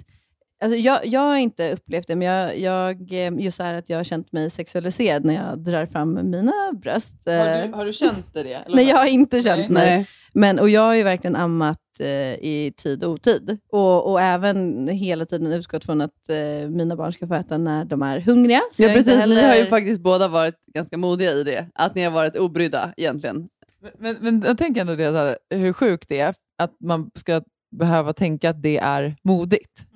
[0.63, 3.91] Alltså jag, jag har inte upplevt det, men jag, jag, eh, just så här att
[3.91, 6.53] jag har känt mig sexualiserad när jag drar fram mina
[6.83, 7.17] bröst.
[7.27, 8.41] Har Eh, du, har du känt det?
[8.41, 8.63] Eller?
[8.77, 9.97] Nej, jag har inte känt Nej.
[9.97, 10.07] mig.
[10.33, 13.59] Men, och jag har ju verkligen ammat eh, i tid och otid.
[13.73, 17.85] Och, och även hela tiden utgått från att eh, mina barn ska få äta när
[17.85, 18.61] de är hungriga.
[18.73, 19.15] Så Ja, precis.
[19.15, 21.67] Ni har ju heller- faktiskt båda varit ganska modiga i det.
[21.75, 23.49] Att ni har varit obrydda egentligen.
[23.83, 27.11] Men, men, men jag tänker ändå det, så här, hur sjukt det är att man
[27.15, 27.43] ska
[27.79, 29.87] behöva tänka att det är modigt.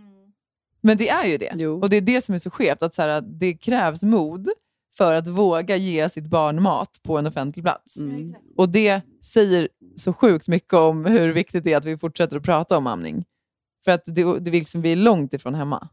[0.85, 1.53] Men det är ju det.
[1.57, 1.80] Jo.
[1.80, 4.49] Och det är det som är så skevt, att så här, det krävs mod
[4.97, 7.97] för att våga ge sitt barn mat på en offentlig plats.
[7.97, 8.35] Mm.
[8.57, 12.43] Och det säger så sjukt mycket om hur viktigt det är att vi fortsätter att
[12.43, 13.24] prata om amning.
[13.85, 15.89] För att det, det liksom, vi är långt ifrån hemma.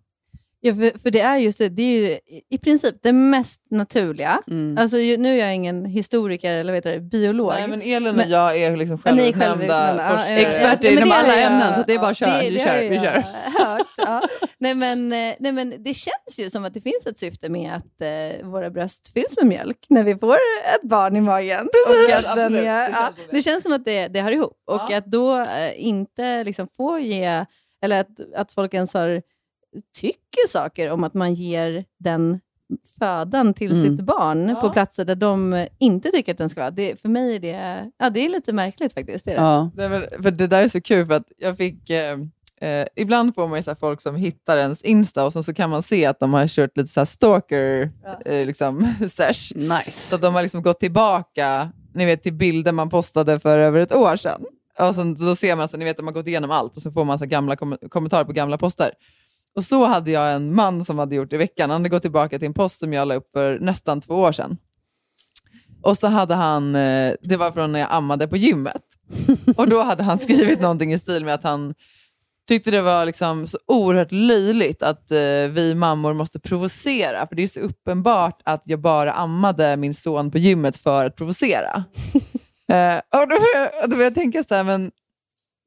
[0.63, 4.41] Ja, för, för det är just det, det är ju i- princip det mest naturliga.
[4.47, 4.77] Mm.
[4.77, 7.53] Alltså, ju, nu är jag ingen historiker eller vet du, biolog.
[7.53, 10.33] Nej, men Elin Men- och jag är liksom Ja, självutnämnda självutnämnda, ja, forskare.
[10.35, 10.47] ja, ja.
[10.47, 12.37] Experter Ja, men inom alla jag- ämnen, så det är bara att köra.
[12.41, 13.23] Det, Vi det kör, vi kör.
[13.65, 13.87] hört.
[13.97, 14.21] Ja.
[14.57, 17.73] Nej, men, eh, nej, men det känns ju som att det finns ett syfte med
[17.75, 20.33] att eh, våra bröst fylls med mjölk när vi får
[20.75, 21.69] ett barn i magen.
[21.73, 23.37] Precis, Och att den Det ja, känns som det.
[23.37, 24.57] det känns som att det, det hör ihop.
[24.71, 24.97] Och Ja.
[24.97, 27.45] att då eh, inte liksom få ge,
[27.83, 29.21] eller att, att folk ens har,
[29.95, 32.39] tycker saker om att man ger den
[32.99, 33.83] födan till Mm.
[33.97, 34.55] sitt barn Ja.
[34.61, 36.71] på platser där de inte tycker att den ska vara.
[36.71, 39.25] Det, för mig är det, ja, det är lite märkligt faktiskt.
[39.25, 39.41] Det är det.
[39.41, 39.71] Ja.
[39.75, 41.89] Nej, men, för det där är så kul för att jag fick...
[41.89, 42.17] Eh,
[42.61, 45.53] eh, ibland får man ju så här folk som hittar ens Insta och så, så
[45.53, 47.91] kan man se att de har kört lite så här stalker
[48.25, 49.55] eh, liksom, sesh.
[49.55, 49.91] Nice.
[50.09, 53.79] Så att de har liksom gått tillbaka ni vet, till bilder man postade för över
[53.79, 54.41] ett år sedan.
[54.79, 56.91] Och sen, då ser man, så, ni vet, att man gått igenom allt och så
[56.91, 58.91] får man så här gamla kom kommentarer på gamla poster.
[59.55, 61.69] Och så hade jag en man som hade gjort i veckan.
[61.69, 64.31] Han hade gått tillbaka till en post som jag la upp för nästan två år
[64.31, 64.57] sedan.
[65.83, 68.83] Och så hade han, eh, det var från när jag ammade på gymmet.
[69.57, 71.73] Och då hade han skrivit någonting i stil med att han
[72.47, 75.17] tyckte det var liksom så oerhört löjligt att eh,
[75.51, 77.27] vi mammor måste provocera.
[77.27, 81.15] För det är så uppenbart att jag bara ammade min son på gymmet för att
[81.15, 81.73] provocera.
[82.71, 84.91] eh, och då, började jag- då jag tänka så här, men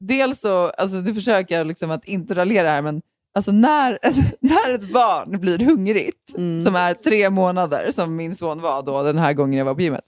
[0.00, 3.02] dels så, alltså nu försöker liksom att inte raljera här, men
[3.34, 3.98] alltså när,
[4.40, 6.30] när ett barn blir hungrigt,
[6.64, 9.80] som är tre månader, som min son var då den här gången jag var på
[9.80, 10.04] gymmet,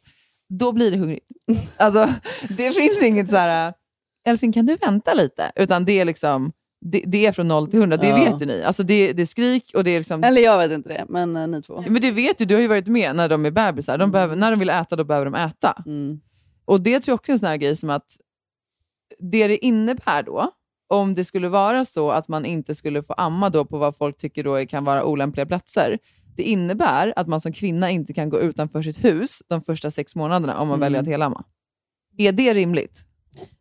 [0.58, 1.26] då blir det hungrigt.
[1.76, 2.08] Alltså,
[2.48, 3.72] det finns inget så här,
[4.28, 5.52] älskling kan du vänta lite?
[5.56, 8.16] Utan det är liksom, det, det är från noll till hundra, det Ja.
[8.16, 8.62] vet ju ni.
[8.62, 10.24] Alltså det, det är skrik och det är liksom...
[10.24, 11.84] Eller jag vet inte det, men eh, ni två.
[11.88, 13.98] Men det vet du, du har ju varit med när de är bebisar.
[13.98, 15.82] De behöver, när de vill äta, då behöver de äta.
[15.86, 16.20] Mm.
[16.64, 18.16] Och det tror jag också är en sån här grej som att
[19.18, 20.50] det det innebär då,
[20.88, 24.18] om det skulle vara så att man inte skulle få amma då på vad folk
[24.18, 25.98] tycker då kan vara olämpliga platser,
[26.36, 30.16] det innebär att man som kvinna inte kan gå utanför sitt hus de första sex
[30.16, 30.80] månaderna om man Mm.
[30.80, 31.44] väljer att helamma.
[32.18, 33.02] Är det rimligt?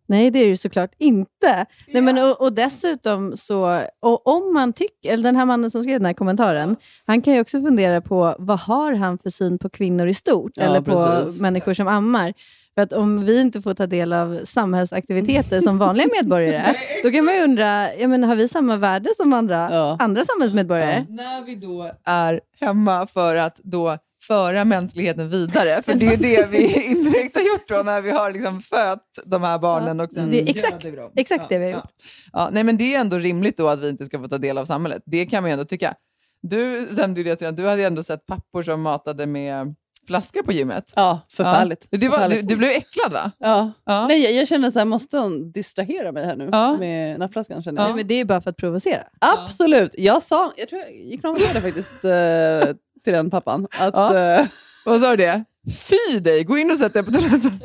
[0.08, 1.66] Nej, det är ju såklart inte.
[1.88, 5.84] Nej, men, och, och dessutom så, och om man tycker, eller den här mannen som
[5.84, 9.58] skrev den här kommentaren, han kan ju också fundera på vad har han för syn
[9.58, 11.42] på kvinnor i stort, Ja, eller på precis.
[11.42, 12.34] människor som ammar.
[12.76, 17.26] För att om vi inte får ta del av samhällsaktiviteter som vanliga medborgare, då kan
[17.26, 19.98] man ju undra, ja, men har vi samma värde som andra, Ja.
[20.00, 21.06] andra samhällsmedborgare?
[21.10, 23.98] När vi då är hemma för att då
[24.28, 28.32] föra mänskligheten vidare, för det är det vi indirekt har gjort då när vi har
[28.32, 30.00] liksom fött de här barnen.
[30.00, 31.78] Och sen Det är exakt- exakt det vi har ja.
[31.78, 31.92] gjort.
[32.34, 34.58] Ja, nej, men det är ändå rimligt då att vi inte ska få ta del
[34.58, 35.04] av samhället.
[35.06, 35.94] Det kan man ju ändå tycka.
[36.42, 39.76] Du, Sam, du, du hade ju ändå sett pappor som matade med
[40.08, 40.94] flaskor på gymmet.
[40.96, 41.88] Ja, förfärligt.
[41.90, 41.98] Ja.
[41.98, 42.50] Det var, du, Förfärligt.
[42.50, 43.32] du blev äcklad va?
[43.40, 43.72] Ja.
[43.86, 44.08] Ja.
[44.08, 46.78] Nej, jag, jag känner så här, måste hon distrahera mig här nu Ja.
[46.80, 47.64] med nappflaskan?
[47.64, 47.88] Känner jag.
[47.88, 49.04] Nej, men det är bara för att provocera.
[49.20, 49.96] Absolut.
[49.98, 53.68] Jag sa, jag tror jag gick fram och sa det faktiskt eh, till den pappan.
[53.80, 54.18] Att, Ja.
[54.20, 54.48] eh,
[54.86, 55.44] Vad sa du det?
[55.90, 57.60] Fy dig, gå in och sätt dig på toaletten.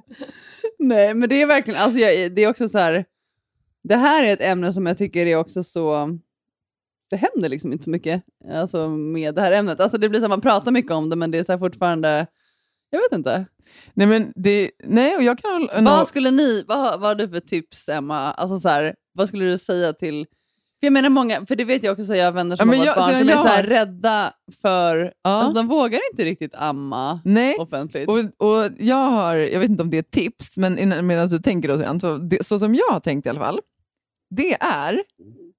[0.78, 3.04] nej, men det är verkligen, alltså jag, det är också så här,
[3.84, 6.08] det här är ett ämne som jag tycker är också så,
[7.10, 9.80] det händer liksom inte så mycket alltså, med det här ämnet.
[9.80, 12.26] Alltså det blir så man pratar mycket om det, men det är så fortfarande,
[12.90, 13.46] jag vet inte.
[13.94, 15.90] Nej, men det, nej, och jag kan hålla...
[15.96, 18.32] Vad skulle ni, vad, vad har du för tips Emma?
[18.32, 20.26] Alltså så här, vad skulle du säga till
[20.80, 22.70] för jag menar många, för det vet jag också, så jag har vänner som Ja,
[22.70, 24.32] men har jag- varit barn som är så här rädda
[24.62, 25.30] för, Ja.
[25.30, 28.08] alltså de vågar inte riktigt amma Nej, offentligt.
[28.08, 31.28] och, och jag har, jag vet inte om det är ett tips, men innan- medan
[31.28, 33.60] du tänker då, så, det, så som jag har tänkt i alla fall,
[34.30, 35.02] det är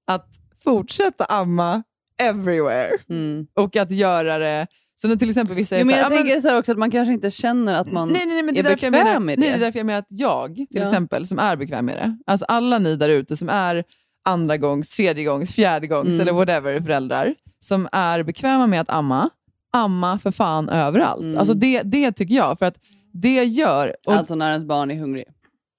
[0.06, 0.28] att
[0.64, 1.82] fortsätta amma
[2.22, 3.46] everywhere Mm.
[3.54, 6.12] och att göra det Så när till exempel vissa är Jo, men så här, jag
[6.12, 8.34] "Ja, men- tänker så här också att man kanske inte känner att man nej, nej,
[8.34, 9.54] nej, men det är jag bekväm menar, med Nej, det.
[9.54, 10.82] det är därför jag menar att jag, till Ja.
[10.82, 13.84] exempel, som är bekväm med det, alltså alla ni där ute som är
[14.24, 16.20] andra gångs, tredje gångs, fjärde gångs Mm.
[16.20, 19.30] eller whatever föräldrar, som är bekväma med att amma,
[19.72, 21.22] amma för fan överallt.
[21.22, 21.38] Mm.
[21.38, 22.76] Alltså det, det tycker jag, för att
[23.12, 23.96] det gör...
[24.06, 25.24] Och, Alltså när ett barn är hungrig.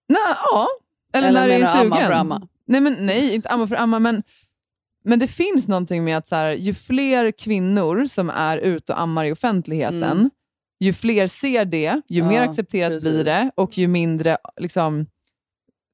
[0.10, 0.18] nej,
[0.54, 0.68] ja,
[1.14, 1.94] eller, Eller när det är sugen.
[1.94, 2.48] amma för amma?
[2.68, 4.24] Nej, men, nej, inte amma för amma, men,
[5.04, 9.00] men det finns någonting med att så här, ju fler kvinnor som är ute och
[9.02, 10.30] ammar i offentligheten, Mm.
[10.80, 13.04] ju fler ser det, ju Ja, mer accepterat precis.
[13.12, 15.06] blir det och ju mindre, liksom,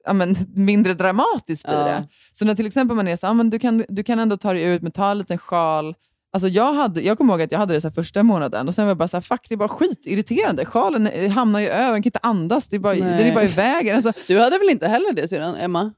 [0.05, 1.85] ja, men, mindre dramatiskt blir Ja.
[1.85, 2.07] det.
[2.31, 4.53] Så när till exempel man är så, ja, men du, kan, du kan ändå ta
[4.53, 5.95] dig ut med ta en liten sjal.
[6.33, 8.85] Alltså jag, hade, jag kommer ihåg att jag hade det så första månaden och sen
[8.85, 10.65] var jag bara så här, fuck det är bara skitirriterande.
[10.65, 13.43] Sjalen eh, hamnar ju över, den kan inte andas, det är bara, den är bara
[13.43, 13.95] i vägen.
[13.95, 15.93] Alltså, Du hade väl inte heller det sedan, Emma?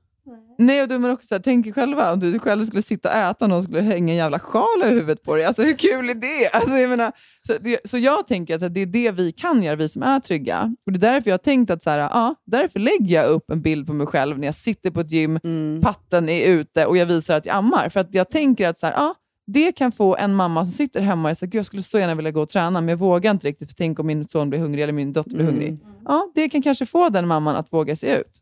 [0.57, 3.09] Nej, och du, men också så här, tänk er själva om du själv skulle sitta
[3.09, 5.45] och äta och någon skulle hänga en jävla sjal över huvudet på dig.
[5.45, 6.49] Alltså hur kul är det?
[6.53, 7.11] Alltså, jag menar,
[7.47, 10.19] så, det, så jag tänker att det är det vi kan göra, vi som är
[10.19, 10.75] trygga.
[10.85, 13.51] Och det är därför jag har tänkt att så här, ja, därför lägger jag upp
[13.51, 15.81] en bild på mig själv när jag sitter på ett gym, Mm.
[15.81, 17.89] patten är ute och jag visar att jag ammar.
[17.89, 19.15] För att jag tänker att så här, ja,
[19.47, 22.31] det kan få en mamma som sitter hemma och säger, jag skulle så gärna vilja
[22.31, 24.83] gå och träna, men jag vågar inte riktigt, för tänk om min son blir hungrig
[24.83, 25.53] eller min dotter blir Mm.
[25.53, 25.79] hungrig.
[26.05, 28.41] Ja, det kan kanske få den mamman att våga sig ut.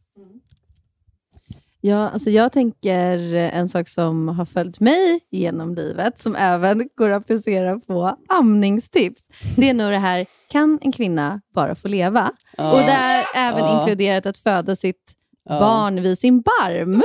[1.81, 7.09] Ja, alltså jag tänker en sak som har följt mig genom livet, som även går
[7.09, 9.21] att applicera på amningstips.
[9.57, 12.31] Det är nog det här, kan en kvinna bara få leva?
[12.57, 12.71] Ja.
[12.73, 13.79] Och där även Ja.
[13.81, 15.13] inkluderat att föda sitt
[15.49, 15.59] Ja.
[15.59, 17.01] barn vid sin barm,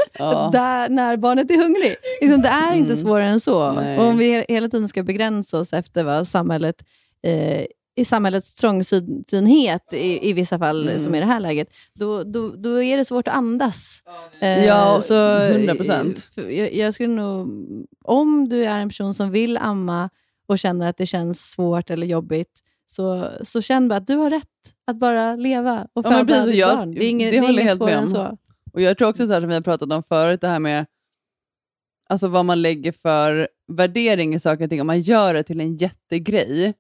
[0.53, 1.97] där, när barnet är hungrig.
[2.21, 2.97] Liksom, det är inte Mm.
[2.97, 3.73] svårare än så.
[3.73, 3.99] Nej.
[3.99, 6.77] Och om vi he- hela tiden ska begränsa oss efter vad samhället
[7.27, 7.65] eh,
[7.97, 10.99] i samhällets trångsynhet i, i vissa fall, Mm.
[11.01, 14.03] som i det här läget, då, då, då är det svårt att andas.
[14.41, 16.35] Eh, Ja, så, 100%.
[16.35, 17.49] för Jag, jag skulle nog,
[18.05, 20.11] om du är en person som vill amma
[20.47, 24.31] och känner att det känns svårt eller jobbigt, så, så känn bara att du har
[24.31, 24.45] rätt
[24.87, 26.95] att bara leva och Ja, föda precis, ditt jag- barn.
[26.95, 28.39] Det är inget, det det är inget helt svårare än så.
[28.73, 30.87] Och Jag tror också så här som vi har pratat om förut, det här med
[32.09, 34.81] alltså vad man lägger för värdering i saker och ting.
[34.81, 36.75] Om man gör det till en jättegrej,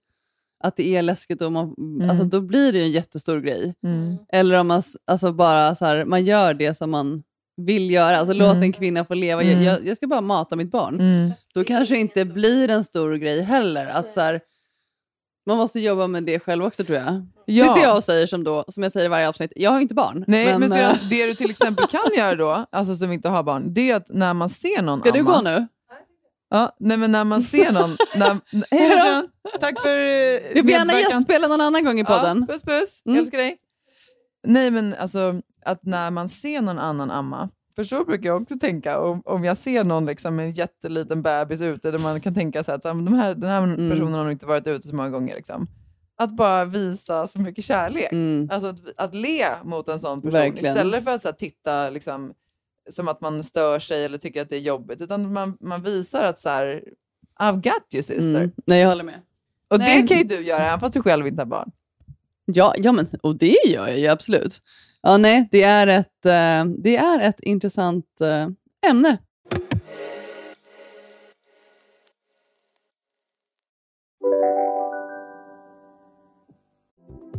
[0.64, 1.74] att det är läskigt, och man,
[2.10, 3.74] alltså, då blir det ju en jättestor grej.
[3.84, 4.16] Mm.
[4.32, 7.22] Eller om man alltså bara så här, man gör det som man
[7.56, 8.18] vill göra.
[8.18, 9.42] Alltså låt en kvinna få leva.
[9.42, 9.62] Mm.
[9.62, 11.00] Jag, jag ska bara mata mitt barn.
[11.00, 11.30] Mm.
[11.54, 13.86] Då kanske det inte blir en stor grej heller.
[13.86, 14.40] Att så här,
[15.46, 17.26] man måste jobba med det själv också tror jag.
[17.46, 17.74] Ja.
[17.74, 19.94] Sitter jag och säger som då, som jag säger i varje avsnitt, jag har inte
[19.94, 20.24] barn.
[20.26, 23.28] Nej, men, men, sedan, eh, det du till exempel kan göra då, alltså som inte
[23.28, 25.66] har barn, det är att när man ser någon ska du amma, gå nu?
[26.54, 27.90] Ja, nej, men när man ser någon...
[28.16, 28.28] När,
[28.70, 29.28] hej då, Sören.
[29.60, 32.44] Tack för eh, Du får gärna gästspela någon annan gång i podden.
[32.48, 33.18] Ja, puss puss, Mm.
[33.18, 33.56] älskar dig.
[34.46, 35.34] Nej men alltså,
[35.64, 39.44] att när man ser någon annan amma, för så brukar jag också tänka, om, om
[39.44, 42.76] jag ser någon liksom, med en jätteliten bebis ute, där man kan tänka så här,
[42.76, 43.90] att de här, den här Mm.
[43.90, 45.34] personen har nog inte varit ute så många gånger.
[45.36, 45.66] Liksom.
[46.18, 48.12] Att bara visa så mycket kärlek.
[48.12, 48.48] Mm.
[48.52, 50.72] Alltså att, att le mot en sån person Verkligen.
[50.76, 52.32] istället för att så här, titta liksom,
[52.90, 55.02] som att man stör sig eller tycker att det är jobbigt.
[55.02, 56.82] Utan man, man visar att så här,
[57.40, 58.40] I've got you sister.
[58.40, 58.50] Mm.
[58.66, 59.20] Nej, jag håller med.
[59.68, 60.02] Och Nej.
[60.02, 61.70] det kan ju du göra även fast du själv inte har barn.
[62.44, 64.60] Ja, ja men, och det gör jag ju absolut.
[65.02, 69.18] Ja, nej, det är ett, eh, det är ett intressant eh, ämne.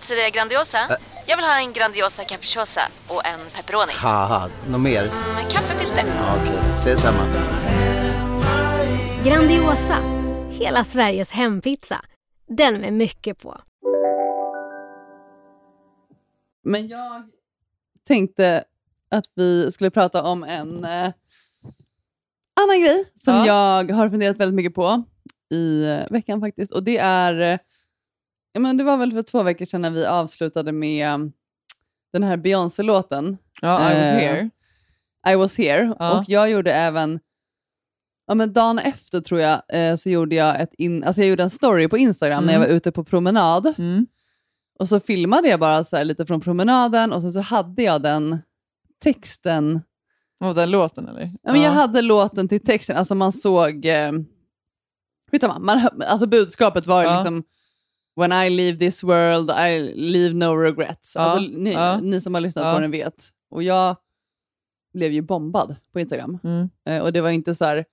[0.00, 0.78] Pizzeria Grandiosa?
[1.26, 3.92] Jag vill ha en Grandiosa capriciosa och en pepperoni.
[3.92, 5.02] haha, något mer?
[5.34, 6.04] Med kaffefilter.
[6.06, 7.24] Ja, Okej, ses samma.
[9.24, 9.98] Grandiosa,
[10.50, 12.04] hela Sveriges hempizza.
[12.48, 13.60] Den med mycket på.
[16.64, 17.22] Men jag
[18.06, 18.64] tänkte
[19.10, 21.12] att vi skulle prata om en eh,
[22.60, 23.46] annan grej som Ja.
[23.46, 25.02] jag har funderat väldigt mycket på
[25.50, 26.72] i eh, veckan faktiskt.
[26.72, 27.58] Och det är, eh,
[28.54, 31.18] ja, men det var väl för två veckor sedan när vi avslutade med eh,
[32.12, 33.38] den här Beyoncé-låten.
[33.62, 34.50] Ja, I was Eh, here.
[35.32, 35.94] I was here.
[35.98, 36.18] Ja.
[36.18, 37.20] Och jag gjorde även,
[38.26, 41.42] ja, men dagen efter tror jag, eh, så gjorde jag, ett in, alltså jag gjorde
[41.42, 42.68] en story på Instagram när jag Mm.
[42.70, 43.74] var ute på promenad.
[43.78, 44.06] Mm.
[44.78, 48.02] Och så filmade jag bara så här lite från promenaden och sen så hade jag
[48.02, 48.38] den
[49.02, 49.82] texten.
[50.44, 51.30] Och den låten eller?
[51.42, 53.86] Ja, men Jag hade låten till texten, alltså man såg...
[53.86, 54.12] Eh,
[55.30, 57.14] vet du man, alltså budskapet var Ja.
[57.16, 57.44] liksom
[58.16, 61.12] When I leave this world, I leave no regrets.
[61.14, 62.00] Ja, Alltså, ni, ja.
[62.00, 62.74] ni som har lyssnat Ja.
[62.74, 63.28] på den vet.
[63.50, 63.96] Och jag
[64.94, 66.38] blev ju bombad på Instagram.
[66.44, 66.70] Mm.
[66.88, 67.84] Eh, och det var inte så här...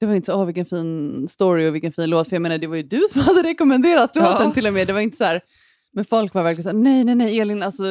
[0.00, 2.28] Det var inte så, åh vilken fin story och vilken fin låt.
[2.28, 4.86] För jag menar, det var ju du som hade rekommenderat låten till och med.
[4.86, 5.40] Det var inte så här...
[5.92, 7.84] Men folk var verkligen så här, nej, nej, nej, Elin, alltså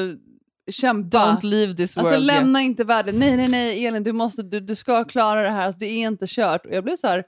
[0.72, 1.18] kämpa.
[1.18, 2.66] Don't leave this Alltså world lämna yet.
[2.66, 3.20] inte världen.
[3.20, 5.66] Nej, nej, nej, Elin, du, måste, du, du ska klara det här.
[5.66, 6.66] Alltså, det är inte kört.
[6.66, 7.24] Och jag blev så här,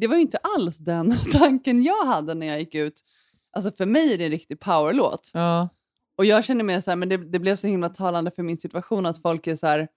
[0.00, 3.04] det var ju inte alls den tanken jag hade när jag gick ut.
[3.50, 5.30] Alltså för mig är det en riktig powerlåt.
[5.34, 5.68] Ja.
[6.16, 8.56] Och jag känner mig så här, men det, det blev så himla talande för min
[8.56, 9.88] situation att folk är så här,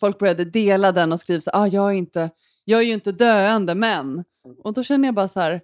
[0.00, 2.30] folk började dela den och skriva så här, ah, jag, är inte,
[2.64, 4.24] jag är ju inte döende, men.
[4.64, 5.60] Och då känner jag bara så här,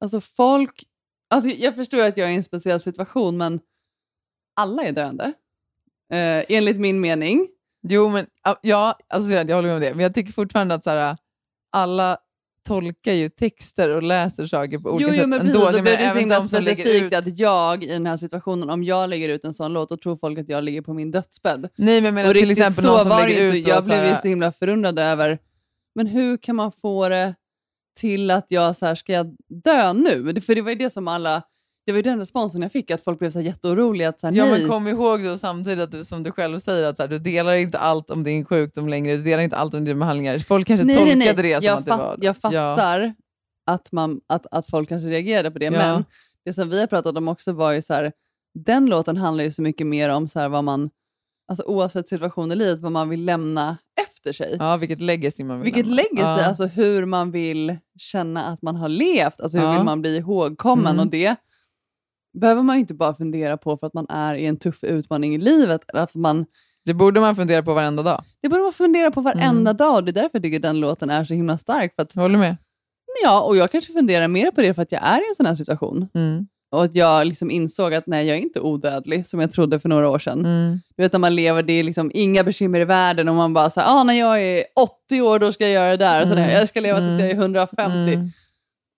[0.00, 0.84] alltså folk,
[1.30, 3.60] alltså jag förstår att jag är i en speciell situation, men
[4.56, 5.24] alla är döende.
[6.12, 7.48] Eh, enligt min mening.
[7.82, 9.94] Jo, men ja, ja, alltså, jag jag håller med om det.
[9.94, 11.16] Men jag tycker fortfarande att så här,
[11.72, 12.18] alla
[12.64, 15.96] tolkar ju texter och läser saker på olika Jo, sätt jo men precis, då blir
[15.96, 19.54] det så himla specifikt att jag i den här situationen, om jag lägger ut en
[19.54, 21.68] sån låt, då tror folk att jag ligger på min dödsbädd.
[21.76, 24.28] Nej, men menar och till exempel så någon som lägger ut Jag blev ju så
[24.28, 25.38] himla förundrad över,
[25.94, 27.34] men hur kan man få det
[27.96, 30.40] till att jag så här, ska jag dö nu?
[30.40, 31.42] För det var ju det som alla,
[31.86, 34.08] det var ju den responsen jag fick, att folk blev så här jätteoroliga.
[34.08, 34.60] Att så här, Ja, nej.
[34.60, 37.18] men kom ihåg då samtidigt att du, som du själv säger att så här, du
[37.18, 40.38] delar inte allt om din sjukdom längre, du delar inte allt om dina behandlingar.
[40.38, 41.42] Folk kanske nej, tolkade nej, nej.
[41.42, 42.18] det som jag att det var...
[42.20, 42.76] Jag Ja.
[42.76, 43.14] fattar
[43.66, 45.70] att, man, att, att folk kanske reagerade på det, Ja.
[45.70, 46.04] men
[46.44, 48.12] det som vi har pratat om också var ju så här,
[48.64, 50.90] den låten handlar ju så mycket mer om så här vad man,
[51.48, 53.76] alltså oavsett situation i livet, vad man vill lämna
[54.08, 54.56] efter sig.
[54.58, 56.02] Ja, vilket legacy man vill Vilket lämna.
[56.02, 56.46] legacy, Ja.
[56.46, 59.72] alltså hur man vill känna att man har levt, alltså hur Ja.
[59.72, 61.00] vill man bli ihågkommen Mm.
[61.00, 61.36] och det
[62.40, 65.38] behöver man inte bara fundera på för att man är i en tuff utmaning i
[65.38, 65.80] livet.
[65.92, 66.46] Eller att man,
[66.84, 68.22] Det borde man fundera på varenda dag.
[68.42, 69.76] det borde man fundera på varenda Mm.
[69.76, 71.94] dag det är därför jag tycker den låten är så himla stark.
[71.94, 72.56] För att, Håller med.
[73.22, 75.46] ja, och jag kanske funderar mer på det för att jag är i en sån
[75.46, 76.08] här situation.
[76.14, 76.46] Mm.
[76.72, 79.88] Och att jag liksom insåg att nej, jag är inte odödlig som jag trodde för
[79.88, 80.38] några år sedan.
[80.44, 80.80] Mm.
[80.96, 83.70] Du vet när man lever, det är liksom inga bekymmer i världen och man bara
[83.70, 84.64] säger ah, när jag är
[85.08, 86.50] 80 år då ska jag göra det där och så Mm.
[86.50, 88.18] jag ska leva tills jag är 150.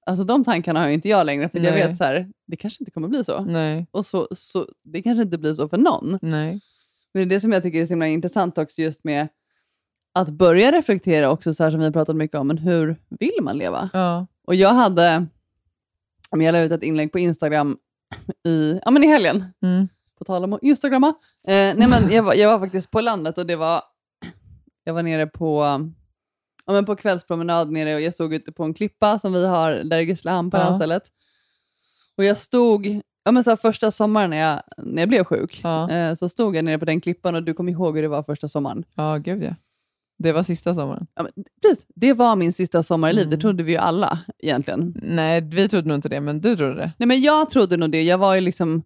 [0.07, 1.87] Alltså de tankarna har ju inte jag längre för jag Nej.
[1.89, 3.45] vet så här, det kanske inte kommer bli så.
[3.45, 3.87] Nej.
[3.91, 6.19] Och så, så det kanske inte blir så för någon.
[6.23, 6.61] Nej.
[7.15, 9.29] Men det är det som jag tycker är så himla intressant också just med
[10.15, 13.39] att börja reflektera också så här som vi har pratat mycket om, men hur vill
[13.43, 13.91] man leva?
[13.93, 14.27] Ja.
[14.47, 15.27] Och jag hade,
[16.31, 17.77] jag la ut ett inlägg på Instagram
[18.49, 19.89] i, ja, men i helgen, Mm.
[20.19, 21.09] på tal om att instagramma.
[21.49, 23.81] Eh, nej, men jag, var, jag var faktiskt på landet och det var,
[24.85, 25.65] jag var nere på,
[26.67, 29.73] ja, men på kvällspromenad nere och jag stod ute på en klippa som vi har
[29.73, 30.79] där i Grisslehamn på det här Ja.
[30.79, 31.03] stället.
[32.17, 35.61] Och jag stod, ja, men så här, första sommaren när jag, när jag blev sjuk,
[35.63, 35.91] Ja.
[35.91, 38.23] eh, så stod jag nere på den klippan och du kommer ihåg hur det var
[38.23, 38.85] första sommaren.
[38.95, 39.55] ja, gud ja.
[40.19, 41.07] Det var sista sommaren.
[41.15, 43.39] Ja, men, precis, det var min sista sommar i livet, Mm.
[43.39, 44.95] det trodde vi ju alla egentligen.
[45.03, 46.93] Nej, vi trodde nog inte det, men du trodde det.
[46.99, 48.03] Nej, men jag trodde nog det.
[48.03, 48.83] Jag var ju liksom...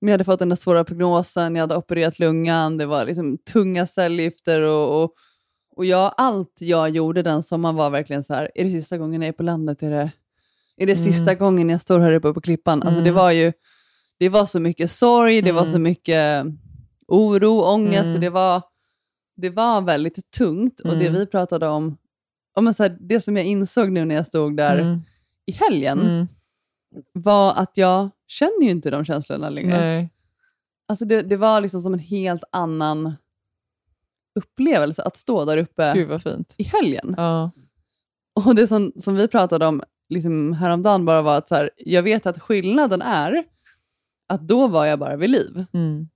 [0.00, 3.86] Jag hade fått den där svåra prognosen, jag hade opererat lungan, det var liksom tunga
[3.86, 5.10] cellgifter och, och,
[5.76, 9.22] och jag, allt jag gjorde den sommaren var verkligen så här, är det sista gången
[9.22, 9.82] jag är på landet?
[9.82, 10.10] Är det,
[10.76, 11.04] är det Mm.
[11.04, 12.82] sista gången jag står här uppe på klippan?
[12.82, 13.14] Alltså det Mm.
[13.14, 13.52] var ju,
[14.18, 15.72] det var så mycket sorg, det var Mm.
[15.72, 16.44] så mycket
[17.08, 18.20] oro, ångest, Mm.
[18.20, 18.62] det var,
[19.36, 20.80] det var väldigt tungt.
[20.80, 21.12] Och det Mm.
[21.20, 21.96] vi pratade om,
[22.58, 25.00] om så här, det som jag insåg nu när jag stod där Mm.
[25.46, 26.26] i helgen, Mm.
[27.12, 29.78] var att jag känner ju inte de känslorna längre.
[29.80, 30.10] Nej.
[30.88, 33.12] Alltså det, det var liksom som en helt annan
[34.36, 36.54] upplevelse att stå där uppe Gud vad fint.
[36.56, 37.14] i helgen.
[37.16, 37.50] Ja.
[38.46, 42.02] Och det som, som vi pratade om liksom häromdagen bara var att så här, jag
[42.02, 43.44] vet att skillnaden är
[44.28, 45.64] att då var jag bara vid liv.
[45.72, 46.08] Mm.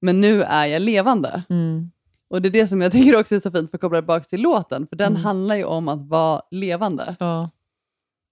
[0.00, 1.42] Men nu är jag levande.
[1.48, 1.90] Mm.
[2.28, 4.24] Och det är det som jag tycker också är så fint för att koppla tillbaka
[4.24, 4.86] till låten.
[4.86, 5.22] För den Mm.
[5.24, 7.16] handlar ju om att vara levande.
[7.20, 7.50] Ja.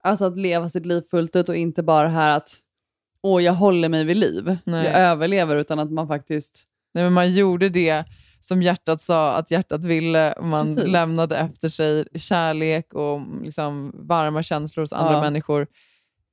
[0.03, 2.59] Alltså att leva sitt liv fullt ut och inte bara här att
[3.21, 4.57] åh, jag håller mig vid liv.
[4.63, 4.85] Nej.
[4.85, 6.63] Jag överlever utan att man faktiskt...
[6.93, 8.05] Nej, men man gjorde det
[8.47, 10.33] som hjärtat sa att hjärtat ville.
[10.33, 10.91] och Man Precis.
[10.91, 15.21] lämnade efter sig kärlek och liksom varma känslor hos andra Ja.
[15.21, 15.67] människor.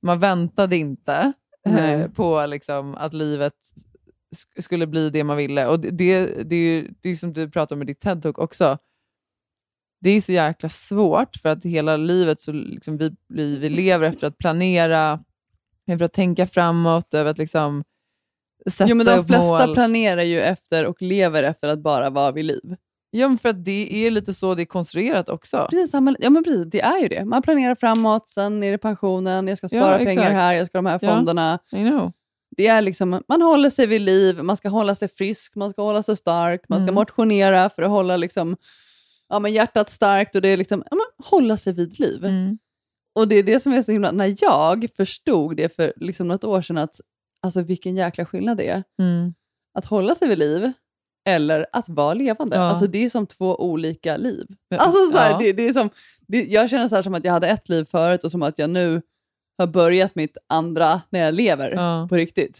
[0.01, 1.33] Man väntade inte
[1.67, 3.53] eh, på liksom, att livet
[4.35, 5.67] sk- skulle bli det man ville.
[5.67, 8.39] Och det, det, det, är ju- det är som du pratar om i ditt TED-talk
[8.39, 8.77] också.
[10.01, 14.07] Det är så jäkla svårt för att hela livet så liksom vi, vi, vi lever
[14.07, 15.19] efter att planera,
[15.87, 17.83] efter att tänka framåt, över att liksom
[18.71, 19.73] sätta Jo, men de flesta mål.
[19.73, 22.75] planerar ju efter och lever efter att bara vara vid liv.
[23.11, 25.67] Ja, men för att det är lite så det är konstruerat också.
[25.69, 27.25] Precis, samma, ja, men precis, det är ju det.
[27.25, 30.77] Man planerar framåt, sen är det pensionen, jag ska spara Ja, pengar här, jag ska
[30.77, 31.09] ha de här Ja.
[31.15, 31.59] fonderna.
[32.57, 35.81] Det är liksom, man håller sig vid liv, man ska hålla sig frisk, man ska
[35.81, 36.95] hålla sig stark, man ska Mm.
[36.95, 38.57] motionera för att hålla liksom,
[39.29, 42.25] ja, men hjärtat starkt och det är liksom, ja, men, hålla sig vid liv.
[42.25, 42.57] Mm.
[43.15, 44.11] och det är det som är så himla...
[44.11, 46.95] När jag förstod det för liksom något år sedan, att
[47.43, 48.83] alltså vilken jäkla skillnad det är.
[48.99, 49.33] Mm.
[49.77, 50.71] Att hålla sig vid liv
[51.29, 52.55] eller att vara levande.
[52.55, 52.61] Ja.
[52.61, 54.47] Alltså Det är som två olika liv.
[54.77, 55.37] Alltså så här, Ja.
[55.37, 55.89] det, det är som,
[56.27, 58.59] det, jag känner så här som att jag hade ett liv förut och som att
[58.59, 59.01] jag nu
[59.57, 62.07] har börjat mitt andra när jag lever Ja.
[62.09, 62.59] på riktigt.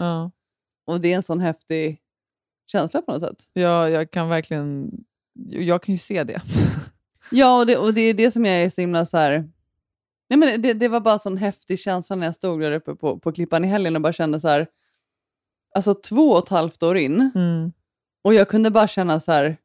[0.88, 2.00] Och det är en sån häftig
[2.72, 3.44] känsla på något sätt.
[3.54, 4.92] Ja, jag kan verkligen...
[5.50, 6.42] Jag kan ju se det.
[7.32, 9.50] Ja, och det, och det är det som jag är så himla så här...
[10.36, 12.96] Nej, men det, det var bara en sån häftig känsla när jag stod där uppe
[12.96, 14.68] på, på klippan i helgen och bara kände så här...
[15.76, 17.72] Alltså två och ett halvt år in Mm.
[18.24, 19.58] och jag kunde bara känna så här...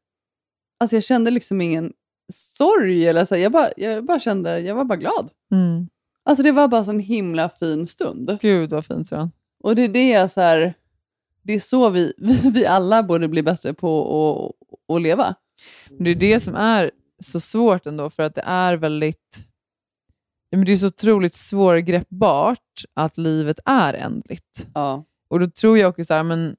[0.79, 1.93] Alltså jag kände liksom ingen
[2.33, 5.29] sorg eller så här, jag, bara, jag bara kände, jag var bara glad.
[5.51, 5.89] Mm.
[6.25, 8.37] Alltså det var bara så en himla fin stund.
[8.41, 9.31] Gud vad fint Sören.
[9.63, 10.73] Och det är det jag så här...
[11.43, 14.55] Det är så vi, vi, vi alla borde bli bättre på
[14.89, 15.35] att, att leva.
[15.89, 19.45] Men Det är det som är så svårt ändå, för att det är väldigt...
[20.51, 24.67] Men det är så otroligt svårgreppbart att livet är ändligt.
[24.73, 25.05] Ja.
[25.29, 26.55] Och då tror jag också så här, men,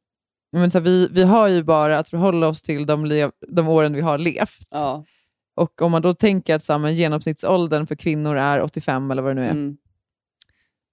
[0.53, 3.93] men så här, vi, vi har ju bara att förhålla oss till de, de åren
[3.93, 4.66] vi har levt.
[4.70, 5.05] Ja.
[5.57, 9.22] Och om man då tänker att så här, men genomsnittsåldern för kvinnor är 85 eller
[9.22, 9.76] vad det nu är, Mm.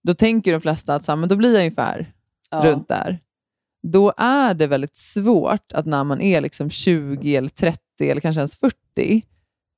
[0.04, 2.14] då tänker de flesta att så här, men då blir jag ungefär
[2.52, 2.62] Ja.
[2.66, 3.20] runt där.
[3.88, 8.39] Då är det väldigt svårt att när man är liksom 20 eller 30 eller kanske
[8.39, 9.24] ens 40,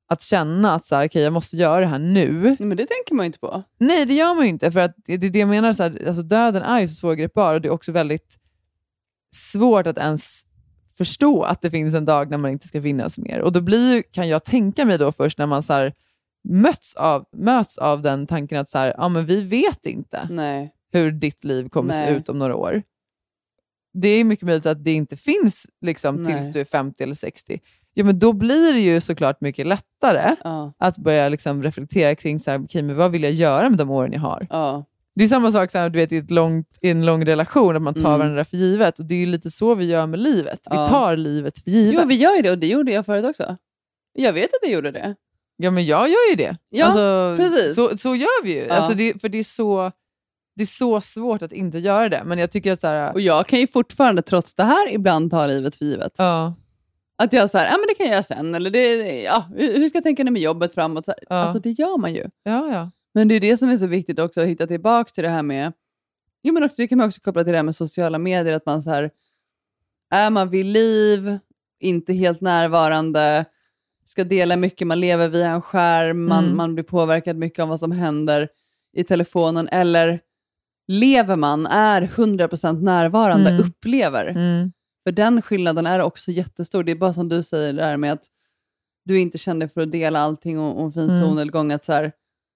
[0.10, 2.42] att känna att så här, okay, jag måste göra det här nu.
[2.42, 3.64] Nej, men det tänker man ju inte på.
[3.78, 4.72] Nej, det gör man ju inte.
[4.72, 7.54] För att det är det jag menar, så här, alltså döden är ju så svårgreppbar
[7.54, 8.38] och det är också väldigt
[9.36, 10.42] svårt att ens
[10.98, 13.42] förstå att det finns en dag när man inte ska finnas mer.
[13.42, 15.94] Och då blir kan jag tänka mig då först när man så här,
[16.44, 20.74] möts, av, möts av den tanken att så här, ja, men vi vet inte Nej.
[20.92, 22.16] hur ditt liv kommer se Nej.
[22.16, 22.82] ut om några år.
[23.94, 26.34] Det är mycket möjligt att det inte finns liksom, Nej.
[26.34, 27.60] tills du är 50 eller 60.
[28.00, 30.74] Ja, men då blir det ju såklart mycket lättare Ja.
[30.80, 33.90] att börja liksom reflektera kring så här, okay, men vad vill jag göra med de
[33.90, 34.48] åren jag har.
[34.50, 34.86] Ja.
[35.16, 37.76] Det är samma sak så här, du vet, i, ett långt, i en lång relation,
[37.76, 38.20] att man tar Mm.
[38.20, 39.00] varandra för givet.
[39.00, 40.60] Och Det är ju lite så vi gör med livet.
[40.64, 40.84] Ja.
[40.84, 42.00] Vi tar livet för givet.
[42.02, 43.58] Jo, vi gör ju det och det gjorde jag förut också.
[44.14, 45.16] Jag vet att jag gjorde det.
[45.58, 46.58] Ja, men jag gör ju det.
[46.70, 47.76] Ja, alltså, precis.
[47.76, 48.66] Så, så gör vi ju.
[48.66, 48.74] Ja.
[48.76, 49.92] Alltså det, för det är, så,
[50.56, 52.22] det är så svårt att inte göra det.
[52.26, 55.32] Men jag tycker att så här, Och jag kan ju fortfarande trots det här ibland
[55.32, 56.12] ta livet för givet.
[56.18, 56.54] ja,
[57.24, 58.56] Att jag säger, ja men det kan jag göra sen.
[58.56, 61.06] Eller det, ja, hur ska jag tänka nu med jobbet framåt?
[61.06, 61.36] Så här, Ja.
[61.36, 62.24] Alltså det gör man ju.
[62.44, 62.92] ja, ja.
[63.14, 65.44] Men det är det som är så viktigt också, att hitta tillbaka till det här
[65.44, 65.74] med...
[66.44, 68.54] Jo, men också, det kan man också koppla till det här med sociala medier.
[68.54, 69.10] Att man så här,
[70.14, 71.38] är man vid liv,
[71.80, 73.46] inte helt närvarande,
[74.06, 76.58] ska dela mycket, man lever via en skärm, man, Mm.
[76.58, 78.50] man blir påverkad mycket av vad som händer
[78.94, 79.68] i telefonen.
[79.72, 80.20] Eller
[80.88, 83.62] lever man, är 100% närvarande, Mm.
[83.64, 84.26] upplever.
[84.28, 84.72] Mm.
[85.04, 86.84] För den skillnaden är också jättestor.
[86.84, 88.26] Det är bara som du säger det här med att
[89.06, 91.22] du inte känner för att dela allting och, och fin Mm.
[91.22, 91.72] solnedgång.
[91.72, 92.12] Att så här,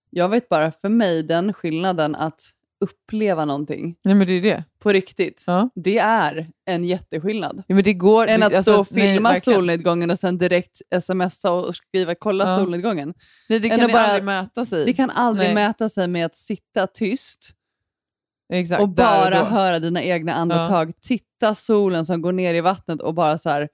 [0.10, 2.42] jag vet bara för mig den skillnaden att
[2.82, 4.64] uppleva någonting Nej, men det är det.
[4.80, 5.44] på riktigt.
[5.48, 5.70] Ja.
[5.76, 7.64] Det är en jätteskillnad.
[7.68, 9.58] Ja, men det går, Än att alltså, stå och nej, filma verkligen.
[9.58, 12.58] solnedgången och sen direkt smsa och skriva kolla Ja.
[12.58, 13.14] solnedgången.
[13.50, 14.86] Nej, det kan bara- aldrig mäta sig.
[14.86, 15.56] Det kan aldrig Nej.
[15.56, 17.52] mäta sig med att sitta tyst
[18.54, 19.46] Exakt, och bara då.
[19.46, 20.92] höra dina egna andetag.
[21.02, 23.70] Titta solen som går ner i vattnet och bara så här,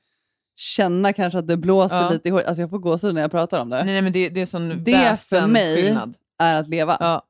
[0.56, 2.10] känna kanske att det blåser Ja.
[2.10, 2.48] lite i håret.
[2.48, 3.76] Alltså jag får gåshud när jag pratar om det.
[3.76, 6.16] Nej, nej, men det, det är sån det för mig väsensskillnad.
[6.42, 6.98] är att leva.
[7.00, 7.22] Ja.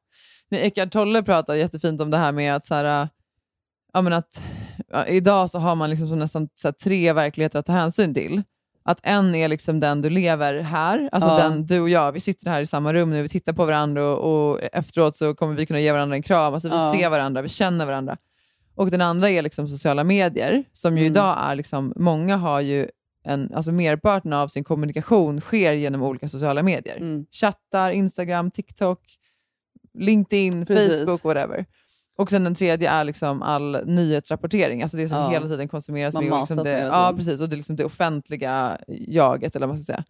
[0.50, 3.08] Nej, Eckart Tolle pratar jättefint om det här med att, så här, äh,
[3.93, 4.43] ja, men att
[4.88, 8.43] ja, idag så har man liksom som nästan här, tre verkligheter att ta hänsyn till.
[8.84, 11.38] Att en är liksom den du lever här, alltså Ja.
[11.38, 14.05] den du och jag, vi sitter här i samma rum nu, vi tittar på varandra
[14.15, 16.53] och, och efteråt så kommer vi kunna ge varandra en kram.
[16.53, 16.93] Alltså vi Ja.
[16.95, 18.17] ser varandra, vi känner varandra.
[18.75, 21.11] Och den andra är liksom sociala medier, som ju Mm.
[21.11, 22.88] idag är, liksom, många har ju
[23.23, 26.97] en, alltså merparten av sin kommunikation sker genom olika sociala medier.
[26.97, 27.25] Mm.
[27.32, 28.99] Chattar, Instagram, TikTok,
[29.99, 30.99] LinkedIn, Precis.
[30.99, 31.65] Facebook, whatever.
[32.20, 35.30] Och sen den tredje är liksom all nyhetsrapportering, alltså det som Ja.
[35.30, 36.13] hela tiden konsumeras.
[36.13, 37.15] Man med liksom det, hela ja, tiden.
[37.17, 37.41] precis.
[37.41, 40.03] Och det är liksom det offentliga jaget, eller vad man ska säga.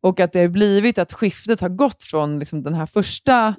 [0.00, 3.54] Och att det har blivit att skiftet har gått från liksom den här första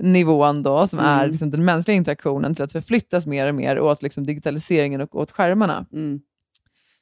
[0.00, 1.10] nivån då, som Mm.
[1.10, 5.14] är liksom den mänskliga interaktionen, till att förflyttas mer och mer åt liksom digitaliseringen och
[5.16, 5.86] åt skärmarna.
[5.92, 6.20] Mm.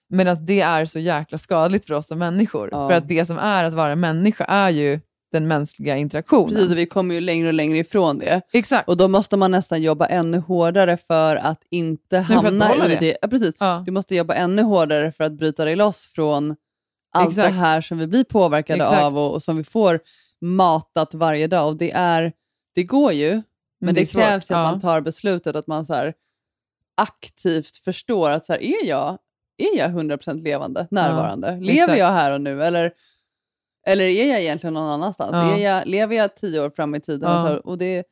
[0.08, 2.68] Medan det är så jäkla skadligt för oss som människor.
[2.72, 2.88] Ja.
[2.88, 5.00] För att det som är att vara människa är ju
[5.32, 6.54] den mänskliga interaktionen.
[6.54, 8.40] Precis, vi kommer ju längre och längre ifrån det.
[8.52, 8.88] Exakt.
[8.88, 12.96] Och då måste man nästan jobba ännu hårdare för att inte hamna i det.
[13.00, 13.16] det.
[13.22, 13.54] Ja, precis.
[13.58, 13.82] Ja.
[13.86, 16.56] Du måste jobba ännu hårdare för att bryta dig loss från
[17.12, 17.48] allt Exakt.
[17.48, 19.02] det här som vi blir påverkade Exakt.
[19.02, 20.00] av och, och som vi får
[20.40, 21.68] matat varje dag.
[21.68, 22.32] Och det, är,
[22.74, 23.42] det går ju, men,
[23.80, 24.22] det det, är svårt.
[24.22, 24.62] krävs att Ja.
[24.62, 26.14] man tar beslutet att man så här,
[26.96, 29.18] aktivt förstår att så här, är, jag,
[29.58, 31.56] är jag 100% levande, närvarande?
[31.60, 31.98] Lever exakt.
[31.98, 32.62] jag här och nu?
[32.62, 32.92] Eller,
[33.88, 35.30] Eller är jag egentligen någon annanstans?
[35.32, 35.56] Ja.
[35.56, 37.30] Är jag, lever jag tio år fram i tiden?
[37.30, 37.42] Ja.
[37.42, 38.04] Och så, och det,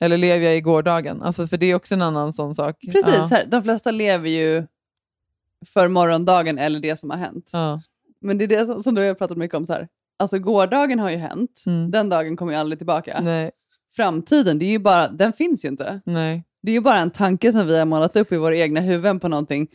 [0.00, 1.22] Eller lever jag i gårdagen?
[1.22, 2.76] Alltså, för det är också en annan sån sak.
[2.92, 3.28] precis, Ja.
[3.30, 4.66] här, de flesta lever ju
[5.66, 7.50] för morgondagen eller det som har hänt.
[8.20, 9.66] Men det är det som, som du har pratat mycket om.
[9.66, 9.88] Så här.
[10.18, 11.62] Alltså gårdagen har ju hänt.
[11.66, 11.90] Mm.
[11.90, 13.20] Den dagen kommer ju aldrig tillbaka.
[13.22, 13.50] Nej.
[13.96, 16.00] Framtiden, det är ju bara, den finns ju inte.
[16.04, 16.44] Nej.
[16.62, 19.20] Det är ju bara en tanke som vi har målat upp i våra egna huvuden
[19.20, 19.68] på någonting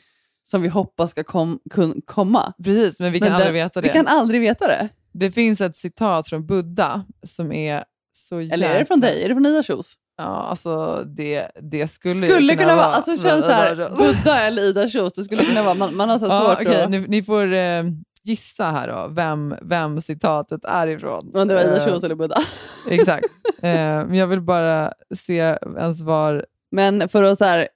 [0.44, 2.54] som vi hoppas ska kom, kun, komma.
[2.64, 3.88] Precis, men vi kan aldrig det- veta det.
[3.88, 4.90] Vi kan aldrig veta det.
[5.20, 8.54] Det finns ett citat från Buddha som är så jävla...
[8.66, 9.24] Eller är det från dig?
[9.24, 9.96] Är det från Ida Kjos?
[10.18, 14.90] Ja, alltså det, det skulle, Skulle kunna vara, alltså känns så här, Buddha eller Ida
[14.90, 16.90] Kjos, det skulle kunna vara, man, man har så Ja, svårt okej, att...
[16.90, 17.84] ni, ni får eh,
[18.24, 21.32] gissa här då, vem, vem citatet är ifrån.
[21.34, 22.42] Om det var Ida Eh, Kjos eller Buddha.
[22.90, 23.28] Exakt.
[23.64, 26.46] Eh, men jag vill bara se ens var...
[26.72, 27.68] Men för att så här,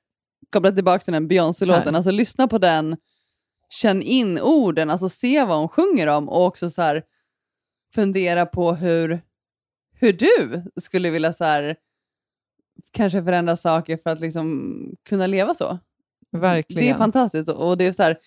[0.54, 2.98] koppla tillbaka till den Beyoncé-låten, alltså lyssna på den,
[3.70, 7.04] känn in orden, alltså se vad hon sjunger om och också så här,
[7.94, 9.22] fundera på hur,
[9.94, 11.76] hur du skulle vilja så här,
[12.92, 15.80] kanske förändra saker för att liksom kunna leva så.
[16.32, 16.84] Verkligen.
[16.84, 18.18] Det är fantastiskt och det är så här,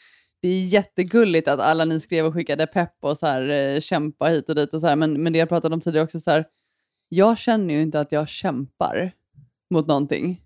[0.41, 4.27] det är jättegulligt att alla ni skrev och skickade pepp och så här, eh, kämpa
[4.27, 6.31] hit och dit och så här, men, men det jag pratade om tidigare också så
[6.31, 6.47] här,
[7.09, 9.13] jag känner ju inte att jag kämpar
[9.71, 10.43] mot någonting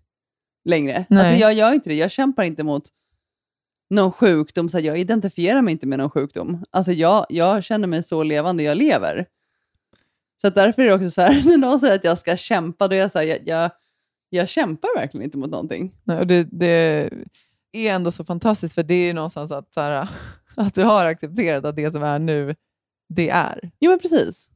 [0.64, 1.04] längre.
[1.08, 1.20] Nej.
[1.20, 2.88] Alltså jag gör inte det, jag kämpar inte mot
[3.90, 6.64] någon sjukdom, så här, jag identifierar mig inte med någon sjukdom.
[6.70, 9.26] Alltså jag, jag känner mig så levande, jag lever.
[10.42, 12.94] Så därför är det också så här, när någon säger att jag ska kämpa, då
[12.94, 13.70] är jag så här, jag, jag,
[14.30, 15.94] jag kämpar verkligen inte mot någonting.
[16.04, 17.10] Nej, och det, det
[17.72, 20.08] är ändå så fantastiskt, för det är ju någonstans att, så här,
[20.56, 22.54] att du har accepterat att det som är nu,
[23.08, 23.70] det är.
[23.80, 24.50] Jo men precis.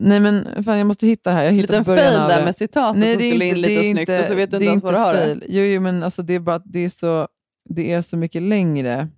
[0.00, 1.44] Nej men fan, jag måste hitta det här.
[1.44, 2.44] Jag hittat Liten fail där det.
[2.44, 4.82] med citatet Nej, som skulle in inte- lite snyggt och så vet du inte ens
[4.82, 5.38] vad du har det.
[5.48, 7.28] Jo, jo, men alltså, det är bara att det är så,
[7.68, 9.08] det är så mycket längre.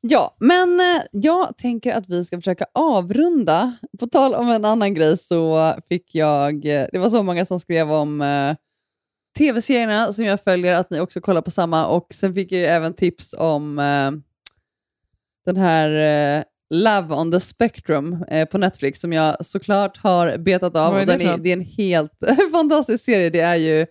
[0.00, 3.76] Ja, men eh, jag tänker att vi ska försöka avrunda.
[4.00, 7.60] På tal om en annan grej så fick jag, eh, det var så många som
[7.60, 8.54] skrev om eh,
[9.38, 11.86] tv-serierna som jag följer, att ni också kollar på samma.
[11.86, 14.10] Och sen fick jag ju även tips om eh,
[15.46, 15.90] den här
[16.38, 20.96] eh, Love on the Spectrum eh, på Netflix som jag såklart har betat av.
[20.96, 22.12] Är och det är, det är en helt
[22.52, 23.30] fantastisk serie.
[23.30, 23.86] Det är ju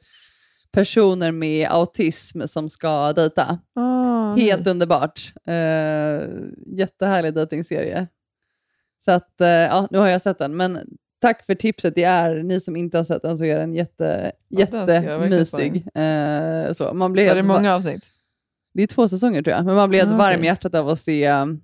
[0.78, 3.59] personer med autism som ska dejta.
[3.75, 5.34] Ah, Helt underbart.
[5.49, 5.53] Uh,
[6.78, 8.07] jättehärlig dejtingserie.
[8.99, 10.57] Så att, eh, ja, nu har jag sett den.
[10.57, 10.80] Men
[11.21, 11.95] tack för tipset.
[11.95, 15.75] Det är, ni som inte har sett den så är den jätte, Ja, jättemysig.
[15.75, 16.93] Uh, så.
[16.93, 18.11] Man blir Var helt det många avsnitt?
[18.73, 19.65] Det är två säsonger tror jag.
[19.65, 21.61] Men man blir helt Ah, varm i hjärtat av att se um,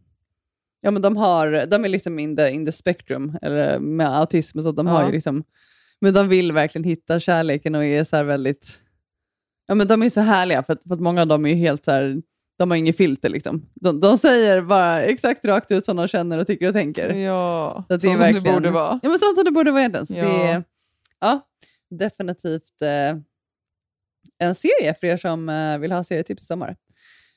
[0.81, 4.61] Ja, men de, har, de är liksom in the, in the spectrum, eller med autism,
[4.61, 5.05] så de har Ja.
[5.07, 5.43] ju liksom,
[6.01, 8.79] men de vill verkligen hitta kärleken och är så väldigt,
[9.67, 11.55] ja men de är så härliga för att, för att många av dem är ju
[11.55, 12.21] helt så här,
[12.57, 13.69] de har inget filter liksom.
[13.75, 17.09] De, de säger bara exakt rakt ut som de känner och tycker och tänker.
[17.13, 18.99] Ja, Så att så som det borde vara.
[19.03, 20.05] Ja, men sånt som det borde vara egentligen.
[20.05, 20.23] Så Ja.
[20.23, 20.63] Det är,
[21.19, 21.47] ja,
[21.89, 23.17] definitivt eh,
[24.47, 26.75] en serie för er som eh, vill ha serietips i sommar.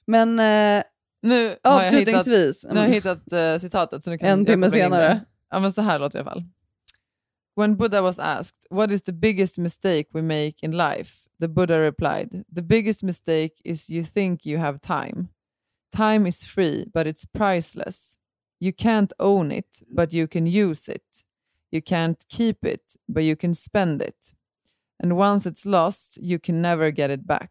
[0.06, 0.82] Men eh,
[1.22, 4.04] Nu har jag hittat, avslutningsvis, nu har jag hittat eh, citatet.
[4.04, 4.70] Så nu kan En timme det.
[4.72, 5.20] senare.
[5.50, 6.44] Ja, men så här låter det i alla fall.
[7.56, 11.26] When Buddha was asked, what is the biggest mistake we make in life?
[11.40, 15.28] The Buddha replied, the biggest mistake is you think you have time.
[15.90, 18.18] Time is free, but it's priceless.
[18.60, 21.24] You can't own it, but you can use it.
[21.70, 24.34] You can't keep it, but you can spend it.
[25.02, 27.50] And once it's lost, you can never get it back.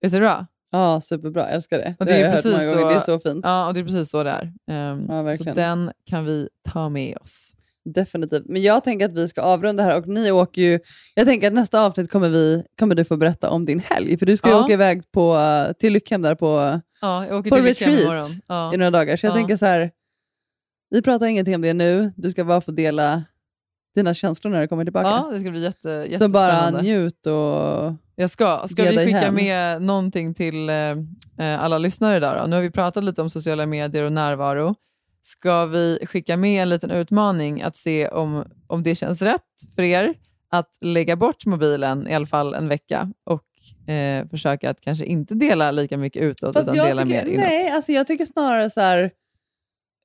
[0.00, 0.46] Visst är det bra?
[0.70, 1.42] Ja, superbra.
[1.42, 1.96] Jag älskar det.
[2.00, 2.86] Och det har jag hört många gånger.
[2.88, 3.44] Det är så fint.
[3.44, 4.52] Ja, och det är precis så det är.
[4.66, 7.56] Ehm, Ja, så den kan vi ta med oss.
[7.94, 8.42] Definitivt.
[8.46, 10.80] Men jag tänker att vi ska avrunda här och ni åker ju...
[11.14, 14.18] Jag tänker att nästa avsnitt kommer, vi, kommer du få berätta om din helg.
[14.18, 14.64] För du ska ju Ja.
[14.64, 15.38] åka iväg på,
[15.78, 18.30] till Lyckhem där på, Ja, jag åker på till retreat.
[18.48, 18.74] Ja.
[18.74, 19.16] i några dagar.
[19.16, 19.34] Så jag Ja.
[19.34, 19.90] tänker så här,
[20.90, 22.12] vi pratar ingenting om det nu.
[22.16, 23.22] Du ska bara få dela
[23.94, 25.08] dina känslor när du kommer tillbaka.
[25.08, 26.18] Ja, det ska bli jätte, jättespännande.
[26.18, 27.94] så bara njut och...
[28.18, 28.64] Jag ska.
[28.68, 29.34] Ska vi skicka hem.
[29.34, 30.74] med någonting till eh,
[31.38, 32.46] eh, alla lyssnare idag då?
[32.46, 34.74] Nu har vi pratat lite om sociala medier och närvaro.
[35.26, 39.40] Ska vi skicka med en liten utmaning att se om, om det känns rätt
[39.74, 40.14] för er
[40.50, 45.34] att lägga bort mobilen i alla fall en vecka och eh, försöka att kanske inte
[45.34, 47.44] dela lika mycket utåt Fast utan dela tycker, mer inåt.
[47.44, 49.10] nej, alltså jag tycker snarare så här,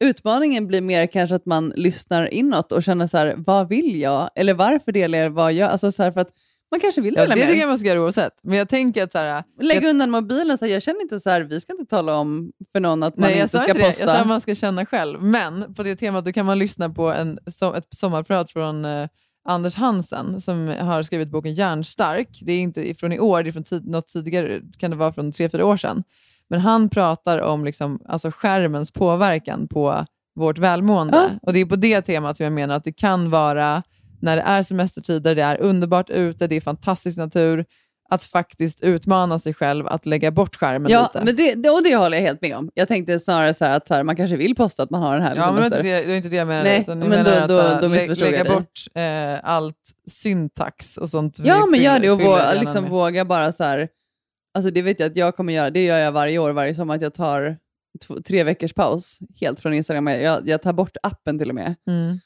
[0.04, 4.30] utmaningen blir mer kanske att man lyssnar inåt och känner så här, vad vill jag?
[4.36, 5.72] Eller varför delar jag vad jag...
[5.72, 6.32] Alltså så här, för att
[6.72, 7.42] man kanske vill Ja, det mer.
[7.46, 8.34] tycker jag man ska göra oavsett.
[8.44, 10.58] Men jag tänker att så här, Lägg jag, undan mobilen.
[10.58, 13.18] Så här, jag känner inte så här, vi ska inte tala om för någon att
[13.18, 13.80] man Nej, inte ska inte det.
[13.86, 14.04] posta.
[14.06, 15.24] Jag sa att man ska känna själv.
[15.24, 19.08] Men på det temat då kan man lyssna på en, so- ett sommarprat från eh,
[19.50, 22.40] Anders Hansen som har skrivit boken Järnstark.
[22.42, 25.14] Det är inte från i år, det är från tid, något tidigare, kan det vara
[25.14, 26.04] från tre, fyra år sedan.
[26.50, 30.06] Men han pratar om liksom, alltså skärmens påverkan på
[30.36, 31.40] vårt välmående.
[31.42, 33.84] Och det är på det temat som jag menar att det kan vara
[34.22, 37.66] när det är semestertider, det är underbart ute, det är fantastisk natur,
[38.10, 41.26] att faktiskt utmana sig själv att lägga bort skärmen Ja, lite.
[41.26, 42.70] men det, det, och det håller jag helt med om.
[42.74, 45.16] Jag tänkte snarare så här att så här, man kanske vill posta att man har
[45.16, 45.84] en härlig Ja, men det semester.
[45.84, 46.70] det, det var inte det jag menade.
[46.70, 51.10] Nej, men menar då- att då- här, då lä- lägga bort eh, allt syntax och
[51.10, 51.40] sånt.
[51.44, 52.92] Ja, men gör det och våga, liksom, med.
[52.92, 53.88] våga bara så här.
[54.54, 55.70] Alltså det vet jag att jag kommer göra.
[55.70, 57.58] Det gör jag varje år, varje sommar, att jag tar
[58.08, 60.08] två, tre veckors paus helt från Instagram.
[60.08, 61.76] Jag, jag tar bort appen till och med.
[61.88, 62.20] Mm.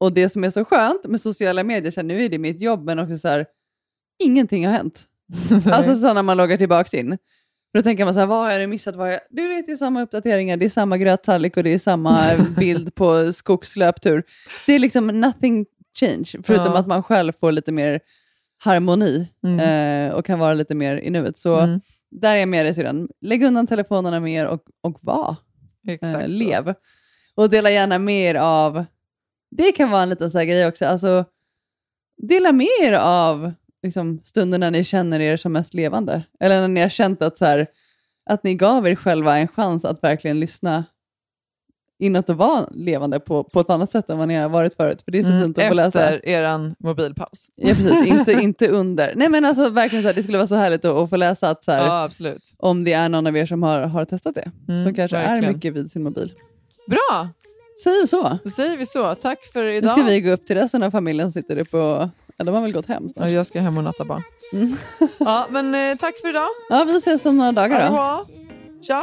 [0.00, 2.60] Och det som är så skönt med sociala medier, så här, nu är det mitt
[2.60, 3.46] jobb, men också så här,
[4.18, 5.04] ingenting har hänt.
[5.72, 7.18] alltså så när man loggar tillbaka in.
[7.74, 8.96] Då tänker man så här, vad har jag nu missat?
[8.96, 9.20] Vad jag...
[9.30, 12.18] Du vet, det är samma uppdateringar, det är samma gröttallrik och det är samma
[12.58, 14.24] bild på skogslöptur.
[14.66, 15.66] Det är liksom nothing
[16.00, 16.78] change, förutom Ja.
[16.78, 18.00] att man själv får lite mer
[18.64, 19.28] harmoni
[19.60, 21.38] eh, och kan vara lite mer i nuet.
[21.38, 21.80] Så Mm.
[22.10, 23.08] där är jag med dig sedan.
[23.20, 25.36] Lägg undan telefonerna mer och, och var.
[26.02, 26.74] Eh, lev.
[27.34, 28.84] Och dela gärna mer av,
[29.50, 31.24] det kan vara en liten så grej också, alltså
[32.22, 36.22] dela mer av liksom, stunder när ni känner er som mest levande.
[36.40, 37.66] Eller när ni har känt att, så här,
[38.30, 40.84] att ni gav er själva en chans att verkligen lyssna
[42.00, 45.02] inåt och vara levande på, på ett annat sätt än vad ni har varit förut.
[45.02, 46.02] För det är så Mm, fint att få läsa.
[46.04, 47.50] Efter eran mobilpaus.
[47.56, 48.06] Ja, precis.
[48.12, 49.12] Inte, inte under.
[49.16, 51.50] Nej, men alltså verkligen så här, det skulle vara så härligt att, att få läsa
[51.50, 52.42] att så här, Ja, absolut.
[52.58, 55.30] om det är någon av er som har, har testat det, Mm, som kanske är
[55.30, 55.54] verkligen.
[55.54, 56.32] mycket vid sin mobil.
[56.88, 57.28] Bra!
[57.84, 58.38] Säger vi så?
[58.44, 59.14] Då säger vi så.
[59.14, 59.90] Tack för Nu idag.
[59.90, 62.08] ska vi gå upp till resten av familjen sitter uppe och...
[62.36, 63.24] Ja, de har väl gått hem snart.
[63.26, 64.22] Ja, jag ska hem och natta barn.
[65.18, 66.48] ja, men eh, tack för idag.
[66.68, 67.94] Ja, vi ses om några dagar Ha det då.
[67.94, 68.24] bra.
[68.82, 69.02] Tja!